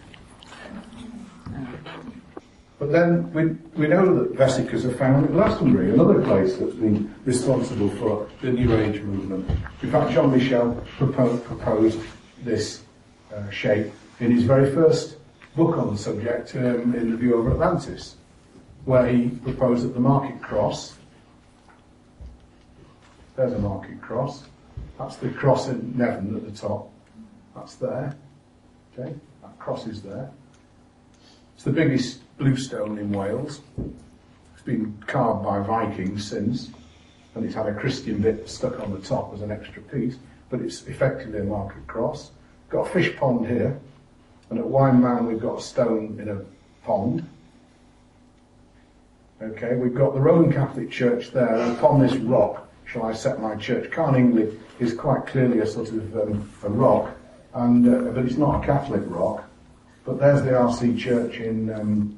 [2.78, 3.44] But then we,
[3.78, 8.50] we know that vesicas are found at Glastonbury, another place that's been responsible for the
[8.50, 9.50] New Age movement.
[9.82, 12.00] In fact, John Michell proposed, proposed
[12.42, 12.82] this
[13.34, 15.16] uh, shape in his very first
[15.56, 18.16] book on the subject um, in the View over Atlantis,
[18.84, 20.96] where he proposed that the market cross,
[23.36, 24.44] there's a market cross,
[24.98, 26.90] that's the cross in Nevern at the top,
[27.54, 28.16] that's there,
[28.92, 30.30] okay, that cross is there.
[31.54, 33.60] It's the biggest bluestone in Wales.
[34.54, 36.70] It's been carved by Vikings since,
[37.34, 40.16] and it's had a Christian bit stuck on the top as an extra piece,
[40.48, 42.30] but it's effectively a market cross.
[42.70, 43.78] Got a fish pond here,
[44.48, 46.40] and at Waun Mawn we've got a stone in a
[46.86, 47.28] pond.
[49.42, 53.40] Okay, we've got the Roman Catholic Church there, and upon this rock shall I set
[53.40, 53.90] my church.
[53.90, 57.10] Carningli is quite clearly a sort of um, a rock,
[57.54, 59.44] and uh, but it's not a Catholic rock.
[60.04, 62.16] But there's the RC Church in um,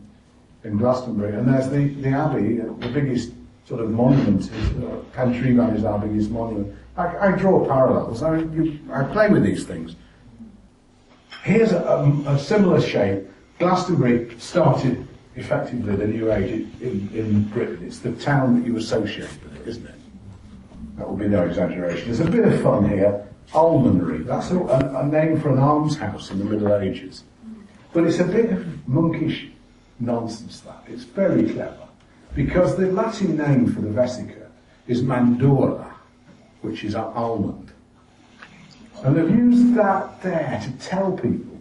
[0.65, 3.33] in Glastonbury, and there's the, the Abbey, the biggest
[3.65, 4.43] sort of monument.
[4.43, 6.77] Is, uh, Pentre Ifan is our biggest monument.
[6.97, 8.23] I, I draw parallels.
[8.23, 9.97] I, you, I play with these things.
[11.43, 13.27] Here's a, a, a, similar shape.
[13.59, 17.85] Glastonbury started effectively the New Age in, in Britain.
[17.85, 19.95] It's the town that you associate with it, isn't it?
[20.97, 22.07] That would be no exaggeration.
[22.07, 23.27] There's a bit of fun here.
[23.53, 24.25] Almonry.
[24.25, 27.25] That's a, a name for an almshouse in the Middle Ages.
[27.93, 29.49] But it's a bit of monkish
[29.99, 30.85] nonsense that.
[30.87, 31.89] It's very clever.
[32.35, 34.47] Because the Latin name for the vesica
[34.87, 35.93] is mandorla,
[36.63, 37.62] which is an almond.
[39.03, 41.59] And they've used that there to tell people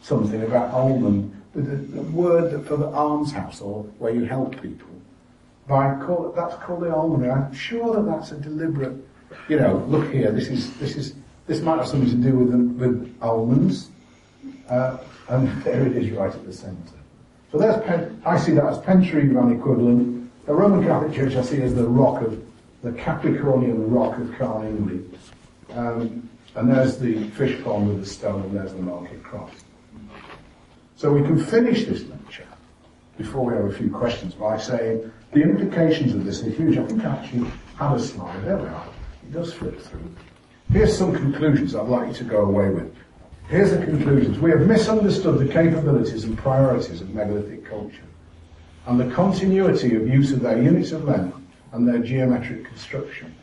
[0.00, 4.88] something about almond, the, the word for the almshouse or where you help people.
[5.66, 7.30] By call, that's called the almond.
[7.30, 8.96] I'm sure that that's a deliberate,
[9.48, 11.14] you know, look here, this is, this is,
[11.46, 13.88] this might have something to do with, with almonds.
[14.68, 14.98] Uh,
[15.28, 16.78] and there it is right at the centre.
[17.50, 20.30] So there's Pen, I see that as Pentre Ifan equivalent.
[20.46, 22.44] The Roman Catholic Church I see as the rock of,
[22.82, 25.02] the Capricornian rock of Carningli.
[25.70, 29.50] Um, and there's the fish pond with the stone and there's the market cross.
[30.96, 32.46] So we can finish this lecture
[33.18, 36.78] before we have a few questions by saying the implications of this are huge.
[36.78, 38.44] I think I actually had a slide.
[38.44, 38.86] There we are.
[39.24, 40.08] It does flip through.
[40.70, 42.94] Here's some conclusions I'd like you to go away with.
[43.48, 44.38] Here's the conclusions.
[44.38, 48.02] We have misunderstood the capabilities and priorities of megalithic culture
[48.86, 51.36] and the continuity of use of their units of length
[51.72, 53.34] and their geometric construction.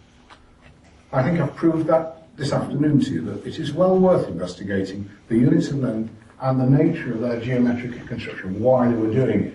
[1.12, 5.10] I think I've proved that this afternoon to you that it is well worth investigating
[5.28, 9.44] the units of length and the nature of their geometric construction, why they were doing
[9.44, 9.54] it.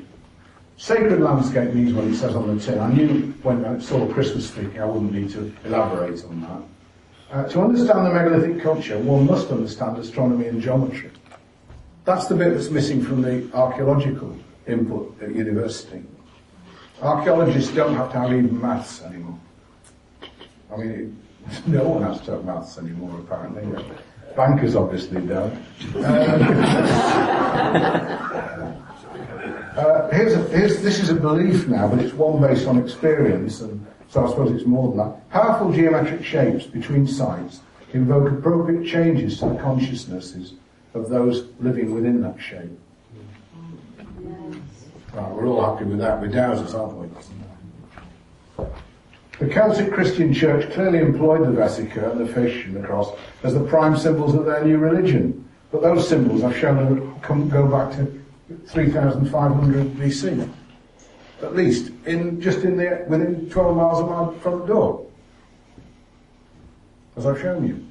[0.77, 2.79] Sacred landscape means what it says on the tin.
[2.79, 7.35] I knew when I saw Christmas speaking I wouldn't need to elaborate on that.
[7.35, 11.11] Uh, to understand the megalithic culture, one must understand astronomy and geometry.
[12.05, 14.37] That's the bit that's missing from the archaeological
[14.69, 16.05] input at university.
[17.03, 19.39] Archaeologists don't have to have even maths anymore.
[20.73, 21.23] I mean,
[21.67, 23.85] no one has to have maths anymore, apparently.
[24.37, 25.63] Bankers obviously don't.
[25.95, 25.99] Uh,
[29.77, 33.61] uh, here's a, here's, this is a belief now, but it's one based on experience
[33.61, 35.31] and so I suppose it's more than that.
[35.31, 37.61] Powerful geometric shapes between sites
[37.93, 40.55] invoke appropriate changes to the consciousnesses
[40.95, 42.79] of those living within that shape.
[45.13, 46.21] Right, we're all happy with that.
[46.21, 48.67] We're dowsers, aren't we?
[49.39, 53.53] The Celtic Christian Church clearly employed the vesica and the fish and the cross as
[53.53, 55.47] the prime symbols of their new religion.
[55.71, 58.23] But those symbols I've shown come, go back to
[58.67, 60.49] 3500 BC
[61.43, 65.07] at least, in just in the within 12 miles of my front door,
[67.17, 67.85] as I've shown you.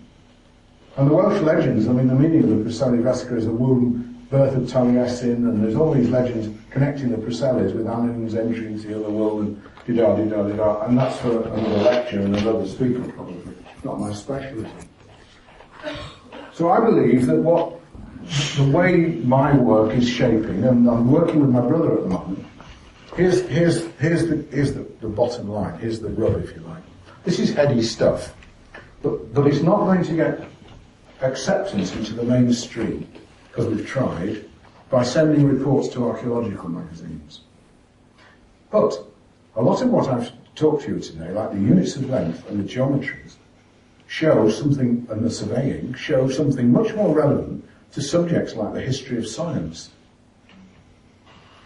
[0.97, 4.25] And the Welsh legends, I mean, the meaning of the Preseli Vesica is a womb,
[4.29, 8.87] birth of Taliesin, and there's all these legends connecting the Preselis with Annwn's entry into
[8.87, 13.03] the other world, and di-da, di-da, di-da, and that's for another lecture and another speaker
[13.11, 13.53] probably,
[13.83, 14.69] not my specialty.
[16.53, 17.79] So I believe that what
[18.57, 22.45] the way my work is shaping, and I'm working with my brother at the moment,
[23.15, 25.79] Here's, here's, here's, the, here's the, the bottom line.
[25.79, 26.83] Here's the rub, if you like.
[27.23, 28.35] This is heady stuff.
[29.01, 30.43] But, but it's not going to get
[31.21, 33.07] acceptance into the mainstream,
[33.47, 34.43] because we've tried,
[34.89, 37.41] by sending reports to archaeological magazines.
[38.69, 39.01] But
[39.55, 42.59] a lot of what I've talked to you today, like the units of length and
[42.59, 43.35] the geometries,
[44.07, 49.17] show something, and the surveying, show something much more relevant to subjects like the history
[49.17, 49.91] of science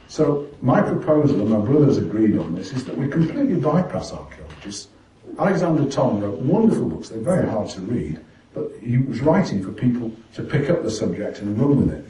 [0.10, 4.90] so my proposal, and my brothers agreed on this, is that we completely bypass archaeologists.
[5.38, 7.10] Alexander Thom wrote wonderful books.
[7.10, 8.20] They're very hard to read,
[8.56, 12.06] but he was writing for people to pick up the subject and run with it.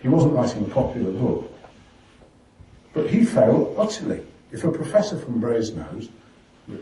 [0.00, 1.52] He wasn't writing a popular book.
[2.94, 4.22] But he failed utterly.
[4.52, 6.08] If a professor from Brasenose,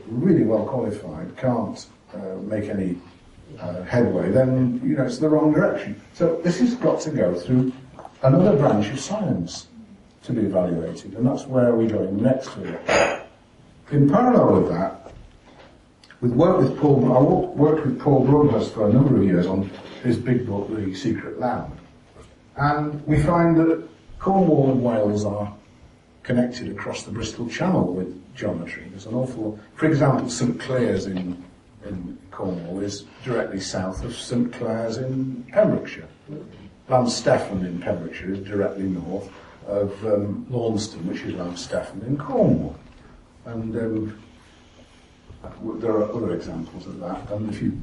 [0.07, 2.99] really well qualified, can't uh, make any
[3.59, 6.01] uh, headway, then you know it's the wrong direction.
[6.15, 7.73] So this has got to go through
[8.23, 9.69] another branch of science
[10.24, 13.27] to be evaluated, and that's where we're going next it.
[13.91, 15.12] In parallel with that,
[16.20, 19.70] with work with Paul, I worked with Paul Broadhurst for a number of years on
[20.03, 21.73] his big book, The Secret Land.
[22.57, 23.86] And we find that
[24.19, 25.55] Cornwall and Wales are
[26.24, 28.86] connected across the Bristol Channel with geometry.
[28.90, 31.42] There's an awful, for example, St Clair's in,
[31.86, 36.09] in Cornwall is directly south of St Clair's in Pembrokeshire.
[36.88, 39.30] Llanstefan in Pembrokeshire is directly north
[39.66, 42.76] of um, Launceston, which is Llanstefan in Cornwall.
[43.44, 44.18] And um,
[45.78, 47.30] there are other examples of that.
[47.30, 47.80] And if you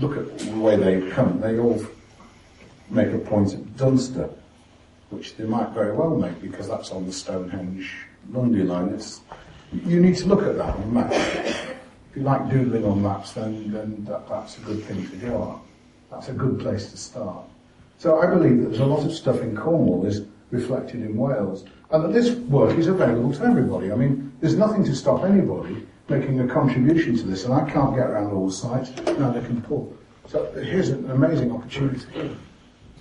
[0.00, 1.84] look at the way they come, they all
[2.90, 4.28] make a point at Dunster,
[5.10, 7.92] which they might very well make because that's on the Stonehenge
[8.30, 8.88] Lundy line.
[8.88, 9.20] It's,
[9.72, 11.16] you need to look at that on maps.
[11.16, 11.76] If
[12.16, 15.60] you like doodling on maps, then, then that, that's a good thing to go.
[16.10, 17.44] That's a good place to start.
[17.98, 21.64] So I believe that there's a lot of stuff in Cornwall is reflected in Wales,
[21.90, 23.90] and that this work is available to everybody.
[23.90, 27.94] I mean, there's nothing to stop anybody making a contribution to this, and I can't
[27.96, 29.96] get around all sites, neither can Paul.
[30.28, 32.36] So here's an amazing opportunity.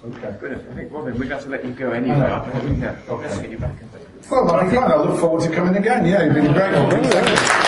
[0.06, 0.36] Okay.
[0.40, 0.70] Brilliant.
[0.72, 2.16] I think, Robin, we're going to let you go anyway.
[2.18, 2.70] I aren't we?
[2.72, 2.86] know.
[2.86, 2.96] Yeah.
[3.16, 3.42] Let's Okay.
[3.44, 3.82] get you back.
[3.82, 3.90] in.
[4.30, 4.92] Well, that'll be fine.
[4.92, 6.06] I look forward to coming again.
[6.06, 6.74] Yeah, you've been great.
[6.74, 7.66] Thank you.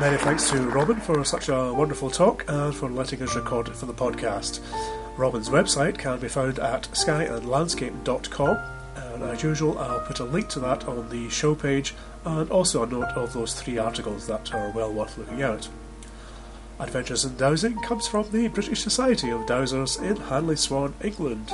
[0.00, 3.74] Many thanks to Robin for such a wonderful talk and for letting us record it
[3.74, 4.60] for the podcast.
[5.16, 8.58] Robin's website can be found at skyandlandscape.com,
[8.96, 12.82] and as usual, I'll put a link to that on the show page and also
[12.82, 15.68] a note of those three articles that are well worth looking at.
[16.80, 21.52] Adventures in Dowsing comes from the British Society of Dowsers in Hanley Swan, England.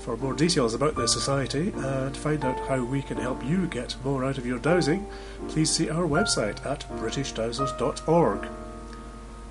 [0.00, 3.96] For more details about this society and find out how we can help you get
[4.04, 5.06] more out of your dowsing,
[5.48, 8.48] please see our website at britishdowsers.org.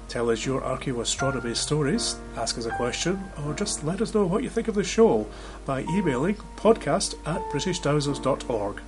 [0.08, 4.42] Tell us your archaeoastronomy stories, ask us a question, or just let us know what
[4.42, 5.28] you think of the show
[5.66, 8.82] by emailing podcast at britishdowsers.org.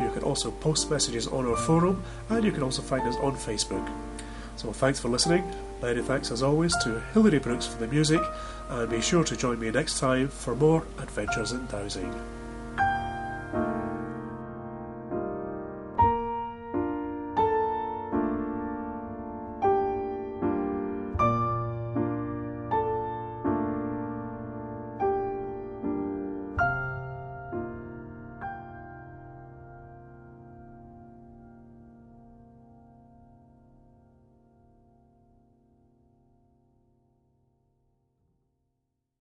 [0.00, 3.36] You can also post messages on our forum, and you can also find us on
[3.36, 3.86] Facebook.
[4.56, 5.44] So thanks for listening.
[5.80, 8.20] Many thanks as always to Hilary Brooks for the music,
[8.68, 12.12] and be sure to join me next time for more Adventures in Dowsing.